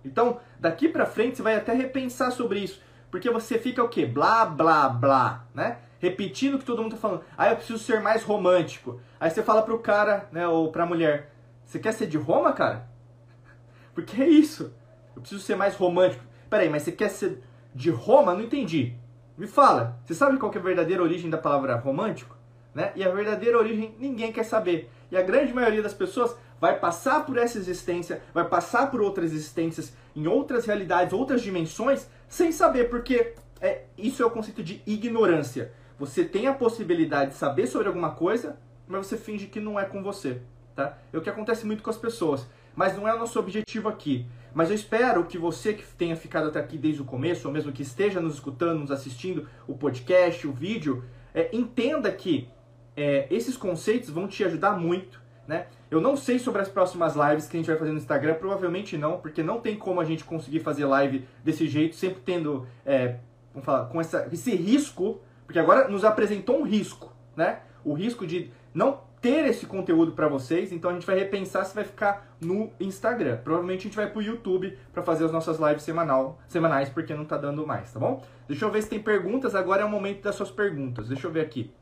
Então, 0.02 0.40
daqui 0.58 0.88
pra 0.88 1.04
frente 1.04 1.36
você 1.36 1.42
vai 1.42 1.56
até 1.56 1.74
repensar 1.74 2.30
sobre 2.30 2.60
isso, 2.60 2.80
porque 3.10 3.28
você 3.28 3.58
fica 3.58 3.84
o 3.84 3.88
quê? 3.90 4.06
Blá, 4.06 4.46
blá, 4.46 4.88
blá, 4.88 5.44
né? 5.54 5.80
Repetindo 5.98 6.54
o 6.54 6.58
que 6.58 6.64
todo 6.64 6.82
mundo 6.82 6.92
tá 6.92 6.98
falando. 6.98 7.24
Ah, 7.36 7.50
eu 7.50 7.56
preciso 7.56 7.78
ser 7.78 8.00
mais 8.00 8.22
romântico. 8.22 9.00
Aí 9.18 9.30
você 9.30 9.42
fala 9.42 9.62
pro 9.62 9.78
cara, 9.78 10.28
né, 10.30 10.46
ou 10.46 10.70
pra 10.70 10.86
mulher, 10.86 11.32
você 11.64 11.78
quer 11.78 11.92
ser 11.92 12.06
de 12.06 12.16
Roma, 12.16 12.52
cara? 12.52 12.88
Porque 13.94 14.22
é 14.22 14.28
isso. 14.28 14.72
Eu 15.14 15.22
preciso 15.22 15.42
ser 15.42 15.56
mais 15.56 15.74
romântico. 15.74 16.24
Peraí, 16.48 16.68
mas 16.68 16.82
você 16.82 16.92
quer 16.92 17.10
ser 17.10 17.42
de 17.74 17.90
Roma? 17.90 18.34
Não 18.34 18.42
entendi. 18.42 18.94
Me 19.36 19.46
fala, 19.46 19.98
você 20.04 20.14
sabe 20.14 20.38
qual 20.38 20.52
é 20.52 20.58
a 20.58 20.60
verdadeira 20.60 21.02
origem 21.02 21.30
da 21.30 21.38
palavra 21.38 21.76
romântico? 21.76 22.36
Né? 22.74 22.92
E 22.94 23.04
a 23.04 23.10
verdadeira 23.10 23.58
origem 23.58 23.94
ninguém 23.98 24.32
quer 24.32 24.44
saber. 24.44 24.90
E 25.10 25.16
a 25.16 25.22
grande 25.22 25.52
maioria 25.52 25.82
das 25.82 25.94
pessoas 25.94 26.34
vai 26.60 26.78
passar 26.78 27.24
por 27.24 27.38
essa 27.38 27.58
existência, 27.58 28.22
vai 28.34 28.44
passar 28.48 28.90
por 28.90 29.00
outras 29.00 29.32
existências, 29.32 29.92
em 30.14 30.26
outras 30.26 30.66
realidades, 30.66 31.12
outras 31.12 31.40
dimensões, 31.40 32.08
sem 32.28 32.50
saber, 32.50 32.90
porque 32.90 33.34
é, 33.60 33.82
isso 33.96 34.22
é 34.22 34.26
o 34.26 34.30
conceito 34.30 34.62
de 34.62 34.82
ignorância. 34.86 35.72
Você 35.98 36.24
tem 36.24 36.46
a 36.46 36.54
possibilidade 36.54 37.32
de 37.32 37.36
saber 37.36 37.66
sobre 37.66 37.88
alguma 37.88 38.10
coisa, 38.10 38.58
mas 38.86 39.06
você 39.06 39.16
finge 39.16 39.46
que 39.46 39.60
não 39.60 39.78
é 39.78 39.84
com 39.84 40.02
você. 40.02 40.40
Tá? 40.74 40.96
É 41.12 41.18
o 41.18 41.20
que 41.20 41.28
acontece 41.28 41.66
muito 41.66 41.82
com 41.82 41.90
as 41.90 41.96
pessoas. 41.96 42.46
Mas 42.74 42.96
não 42.96 43.08
é 43.08 43.14
o 43.14 43.18
nosso 43.18 43.38
objetivo 43.38 43.88
aqui. 43.88 44.24
Mas 44.54 44.70
eu 44.70 44.76
espero 44.76 45.24
que 45.24 45.36
você 45.36 45.74
que 45.74 45.84
tenha 45.84 46.16
ficado 46.16 46.48
até 46.48 46.60
aqui 46.60 46.78
desde 46.78 47.02
o 47.02 47.04
começo, 47.04 47.48
ou 47.48 47.52
mesmo 47.52 47.72
que 47.72 47.82
esteja 47.82 48.20
nos 48.20 48.34
escutando, 48.34 48.80
nos 48.80 48.90
assistindo, 48.90 49.48
o 49.66 49.74
podcast, 49.74 50.46
o 50.46 50.52
vídeo, 50.52 51.04
é, 51.34 51.48
entenda 51.52 52.10
que 52.12 52.48
é, 52.96 53.26
esses 53.30 53.56
conceitos 53.56 54.10
vão 54.10 54.26
te 54.26 54.42
ajudar 54.44 54.78
muito, 54.78 55.20
né? 55.46 55.66
Eu 55.90 56.00
não 56.00 56.16
sei 56.16 56.38
sobre 56.38 56.60
as 56.60 56.68
próximas 56.68 57.14
lives 57.16 57.48
que 57.48 57.56
a 57.56 57.60
gente 57.60 57.66
vai 57.66 57.76
fazer 57.76 57.90
no 57.90 57.98
Instagram, 57.98 58.34
provavelmente 58.34 58.98
não, 58.98 59.18
porque 59.18 59.42
não 59.42 59.60
tem 59.60 59.76
como 59.76 60.00
a 60.00 60.04
gente 60.04 60.22
conseguir 60.22 60.60
fazer 60.60 60.84
live 60.84 61.26
desse 61.42 61.66
jeito, 61.66 61.96
sempre 61.96 62.20
tendo, 62.24 62.66
é, 62.84 63.16
vamos 63.52 63.64
falar, 63.64 63.86
com 63.86 64.00
essa, 64.00 64.28
esse 64.30 64.54
risco, 64.54 65.20
porque 65.48 65.58
agora 65.58 65.88
nos 65.88 66.04
apresentou 66.04 66.60
um 66.60 66.62
risco, 66.62 67.10
né? 67.34 67.60
O 67.82 67.94
risco 67.94 68.26
de 68.26 68.50
não 68.74 69.00
ter 69.18 69.46
esse 69.46 69.64
conteúdo 69.64 70.12
para 70.12 70.28
vocês, 70.28 70.72
então 70.72 70.90
a 70.90 70.92
gente 70.92 71.06
vai 71.06 71.18
repensar 71.18 71.64
se 71.64 71.74
vai 71.74 71.84
ficar 71.84 72.36
no 72.38 72.70
Instagram. 72.78 73.38
Provavelmente 73.38 73.80
a 73.80 73.84
gente 73.84 73.96
vai 73.96 74.10
pro 74.10 74.20
YouTube 74.20 74.78
para 74.92 75.02
fazer 75.02 75.24
as 75.24 75.32
nossas 75.32 75.58
lives 75.58 75.82
semanal, 75.82 76.38
semanais, 76.46 76.90
porque 76.90 77.14
não 77.14 77.24
tá 77.24 77.38
dando 77.38 77.66
mais, 77.66 77.90
tá 77.90 77.98
bom? 77.98 78.22
Deixa 78.46 78.66
eu 78.66 78.70
ver 78.70 78.82
se 78.82 78.90
tem 78.90 79.02
perguntas, 79.02 79.54
agora 79.54 79.80
é 79.80 79.84
o 79.86 79.88
momento 79.88 80.22
das 80.22 80.34
suas 80.34 80.50
perguntas. 80.50 81.08
Deixa 81.08 81.26
eu 81.26 81.32
ver 81.32 81.40
aqui. 81.40 81.72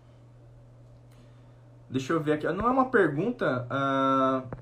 Deixa 1.91 2.13
eu 2.13 2.21
ver 2.21 2.35
aqui. 2.35 2.47
Não 2.47 2.69
é 2.69 2.71
uma 2.71 2.89
pergunta. 2.89 3.67
Uh... 3.67 4.57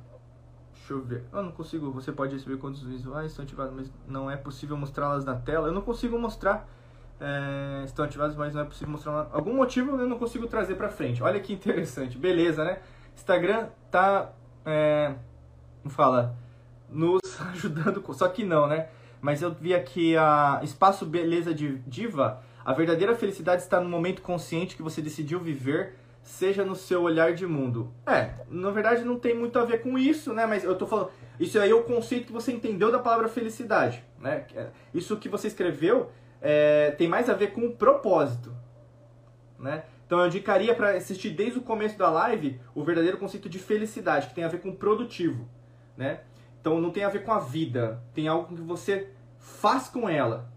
Deixa 0.72 0.94
eu 0.94 1.02
ver. 1.02 1.24
Eu 1.30 1.42
não 1.42 1.52
consigo. 1.52 1.90
Você 1.92 2.10
pode 2.10 2.34
receber 2.34 2.56
quantos 2.56 2.82
visuais 2.82 3.32
estão 3.32 3.44
ativados, 3.44 3.74
mas 3.74 3.92
não 4.08 4.30
é 4.30 4.36
possível 4.36 4.78
mostrá-las 4.78 5.26
na 5.26 5.34
tela. 5.34 5.68
Eu 5.68 5.74
não 5.74 5.82
consigo 5.82 6.18
mostrar. 6.18 6.66
É, 7.20 7.84
estão 7.84 8.04
ativadas, 8.04 8.36
mas 8.36 8.54
não 8.54 8.62
é 8.62 8.64
possível 8.64 8.90
mostrar. 8.90 9.28
Algum 9.32 9.54
motivo 9.54 9.96
eu 9.98 10.08
não 10.08 10.18
consigo 10.18 10.46
trazer 10.46 10.74
para 10.74 10.88
frente. 10.88 11.22
Olha 11.22 11.40
que 11.40 11.52
interessante. 11.54 12.18
Beleza, 12.18 12.64
né? 12.64 12.78
Instagram 13.14 13.68
tá. 13.90 14.32
É, 14.64 15.14
fala? 15.88 16.36
Nos 16.88 17.20
ajudando. 17.52 18.02
Só 18.14 18.28
que 18.28 18.44
não, 18.44 18.66
né? 18.66 18.88
Mas 19.20 19.40
eu 19.40 19.54
vi 19.54 19.74
aqui 19.74 20.16
a 20.16 20.60
Espaço 20.62 21.06
Beleza 21.06 21.54
de 21.54 21.78
Diva. 21.86 22.42
A 22.64 22.72
verdadeira 22.72 23.14
felicidade 23.14 23.62
está 23.62 23.80
no 23.80 23.88
momento 23.88 24.22
consciente 24.22 24.76
que 24.76 24.82
você 24.82 25.00
decidiu 25.00 25.38
viver 25.38 25.96
seja 26.24 26.64
no 26.64 26.74
seu 26.74 27.02
olhar 27.02 27.34
de 27.34 27.46
mundo. 27.46 27.92
É, 28.06 28.30
na 28.48 28.70
verdade 28.70 29.04
não 29.04 29.18
tem 29.18 29.34
muito 29.34 29.58
a 29.58 29.64
ver 29.64 29.82
com 29.82 29.98
isso, 29.98 30.32
né? 30.32 30.46
Mas 30.46 30.64
eu 30.64 30.74
tô 30.74 30.86
falando, 30.86 31.10
isso 31.38 31.58
aí 31.60 31.70
é 31.70 31.74
o 31.74 31.84
conceito 31.84 32.26
que 32.26 32.32
você 32.32 32.50
entendeu 32.50 32.90
da 32.90 32.98
palavra 32.98 33.28
felicidade, 33.28 34.02
né? 34.18 34.46
É, 34.54 34.68
isso 34.92 35.16
que 35.18 35.28
você 35.28 35.48
escreveu 35.48 36.10
é, 36.44 36.90
tem 36.90 37.08
mais 37.08 37.30
a 37.30 37.32
ver 37.32 37.52
com 37.52 37.62
o 37.62 37.74
propósito, 37.74 38.54
né? 39.58 39.84
Então 40.06 40.20
eu 40.20 40.26
indicaria 40.26 40.74
para 40.74 40.90
assistir 40.90 41.30
desde 41.30 41.58
o 41.58 41.62
começo 41.62 41.96
da 41.96 42.10
live 42.10 42.60
o 42.74 42.84
verdadeiro 42.84 43.16
conceito 43.16 43.48
de 43.48 43.58
felicidade, 43.58 44.26
que 44.26 44.34
tem 44.34 44.44
a 44.44 44.48
ver 44.48 44.60
com 44.60 44.70
produtivo, 44.76 45.48
né? 45.96 46.20
Então 46.60 46.78
não 46.82 46.90
tem 46.90 47.02
a 47.02 47.08
ver 47.08 47.24
com 47.24 47.32
a 47.32 47.38
vida, 47.38 48.02
tem 48.12 48.28
algo 48.28 48.54
que 48.54 48.60
você 48.60 49.08
faz 49.38 49.88
com 49.88 50.06
ela, 50.06 50.52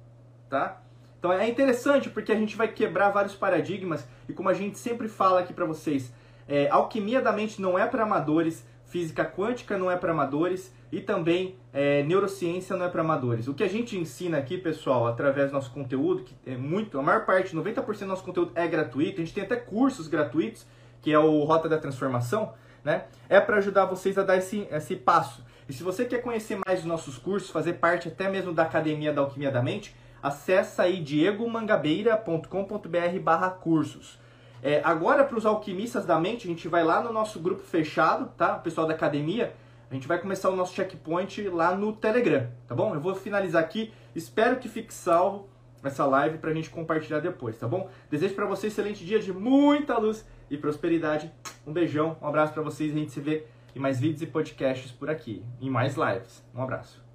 tá? 0.49 0.81
Então 1.17 1.31
é 1.31 1.47
interessante 1.47 2.09
porque 2.09 2.33
a 2.33 2.37
gente 2.37 2.57
vai 2.57 2.67
quebrar 2.67 3.09
vários 3.09 3.35
paradigmas 3.35 4.05
e 4.27 4.33
como 4.33 4.49
a 4.49 4.53
gente 4.53 4.77
sempre 4.77 5.07
fala 5.07 5.39
aqui 5.39 5.53
para 5.53 5.65
vocês, 5.65 6.13
é, 6.49 6.69
alquimia 6.69 7.21
da 7.21 7.31
mente 7.31 7.61
não 7.61 7.79
é 7.79 7.87
para 7.87 8.03
amadores, 8.03 8.67
física 8.87 9.25
quântica 9.25 9.77
não 9.77 9.91
é 9.91 9.95
para 9.95 10.11
amadores 10.11 10.73
e 10.91 11.01
também 11.01 11.55
é, 11.73 12.03
neurociência 12.03 12.75
não 12.75 12.85
é 12.85 12.89
para 12.89 13.01
amadores. 13.01 13.47
O 13.47 13.53
que 13.53 13.63
a 13.63 13.67
gente 13.67 13.97
ensina 13.97 14.37
aqui, 14.37 14.57
pessoal, 14.57 15.07
através 15.07 15.51
do 15.51 15.53
nosso 15.53 15.71
conteúdo, 15.71 16.23
que 16.23 16.33
é 16.45 16.55
muito, 16.55 16.97
a 16.97 17.03
maior 17.03 17.25
parte, 17.25 17.53
90% 17.55 17.99
do 17.99 18.05
nosso 18.05 18.23
conteúdo 18.23 18.51
é 18.55 18.65
gratuito, 18.67 19.21
a 19.21 19.23
gente 19.23 19.33
tem 19.33 19.43
até 19.43 19.57
cursos 19.57 20.07
gratuitos, 20.07 20.65
que 21.01 21.11
é 21.11 21.19
o 21.19 21.43
Rota 21.43 21.69
da 21.69 21.77
Transformação, 21.77 22.53
né? 22.83 23.05
É 23.27 23.39
para 23.39 23.57
ajudar 23.57 23.85
vocês 23.85 24.17
a 24.17 24.23
dar 24.23 24.37
esse, 24.37 24.67
esse 24.71 24.95
passo. 24.95 25.45
E 25.67 25.73
se 25.73 25.83
você 25.83 26.05
quer 26.05 26.21
conhecer 26.21 26.57
mais 26.65 26.79
os 26.79 26.85
nossos 26.85 27.17
cursos, 27.17 27.49
fazer 27.49 27.73
parte 27.73 28.07
até 28.07 28.29
mesmo 28.29 28.53
da 28.53 28.63
Academia 28.63 29.11
da 29.11 29.19
Alquimia 29.21 29.51
da 29.51 29.61
Mente, 29.61 29.93
acessa 30.23 30.83
aí 30.83 31.01
diegomangabeira.com.br 31.01 33.19
barra 33.21 33.49
cursos. 33.49 34.17
É, 34.61 34.81
agora, 34.83 35.23
para 35.23 35.37
os 35.37 35.45
alquimistas 35.45 36.05
da 36.05 36.19
mente, 36.19 36.47
a 36.47 36.49
gente 36.49 36.67
vai 36.67 36.83
lá 36.83 37.01
no 37.01 37.13
nosso 37.13 37.39
grupo 37.39 37.63
fechado, 37.63 38.31
tá? 38.37 38.57
O 38.57 38.61
pessoal 38.61 38.87
da 38.87 38.93
academia, 38.93 39.53
a 39.89 39.93
gente 39.93 40.07
vai 40.07 40.19
começar 40.19 40.49
o 40.49 40.55
nosso 40.55 40.73
checkpoint 40.73 41.47
lá 41.49 41.75
no 41.75 41.93
Telegram, 41.93 42.47
tá 42.67 42.75
bom? 42.75 42.93
Eu 42.93 42.99
vou 42.99 43.15
finalizar 43.15 43.63
aqui, 43.63 43.93
espero 44.15 44.57
que 44.57 44.67
fique 44.67 44.93
salvo 44.93 45.47
essa 45.83 46.05
live 46.05 46.37
para 46.39 46.51
a 46.51 46.53
gente 46.53 46.69
compartilhar 46.69 47.19
depois, 47.19 47.57
tá 47.57 47.67
bom? 47.67 47.89
Desejo 48.09 48.35
para 48.35 48.45
vocês 48.45 48.73
um 48.73 48.73
excelente 48.73 49.05
dia 49.05 49.19
de 49.19 49.31
muita 49.31 49.97
luz 49.97 50.25
e 50.49 50.57
prosperidade. 50.57 51.31
Um 51.65 51.71
beijão, 51.71 52.17
um 52.21 52.27
abraço 52.27 52.53
para 52.53 52.63
vocês 52.63 52.91
a 52.91 52.97
gente 52.97 53.11
se 53.11 53.21
vê 53.21 53.45
em 53.75 53.79
mais 53.79 53.99
vídeos 53.99 54.21
e 54.21 54.25
podcasts 54.25 54.91
por 54.91 55.09
aqui, 55.09 55.43
em 55.61 55.69
mais 55.69 55.95
lives. 55.95 56.43
Um 56.53 56.61
abraço. 56.61 57.06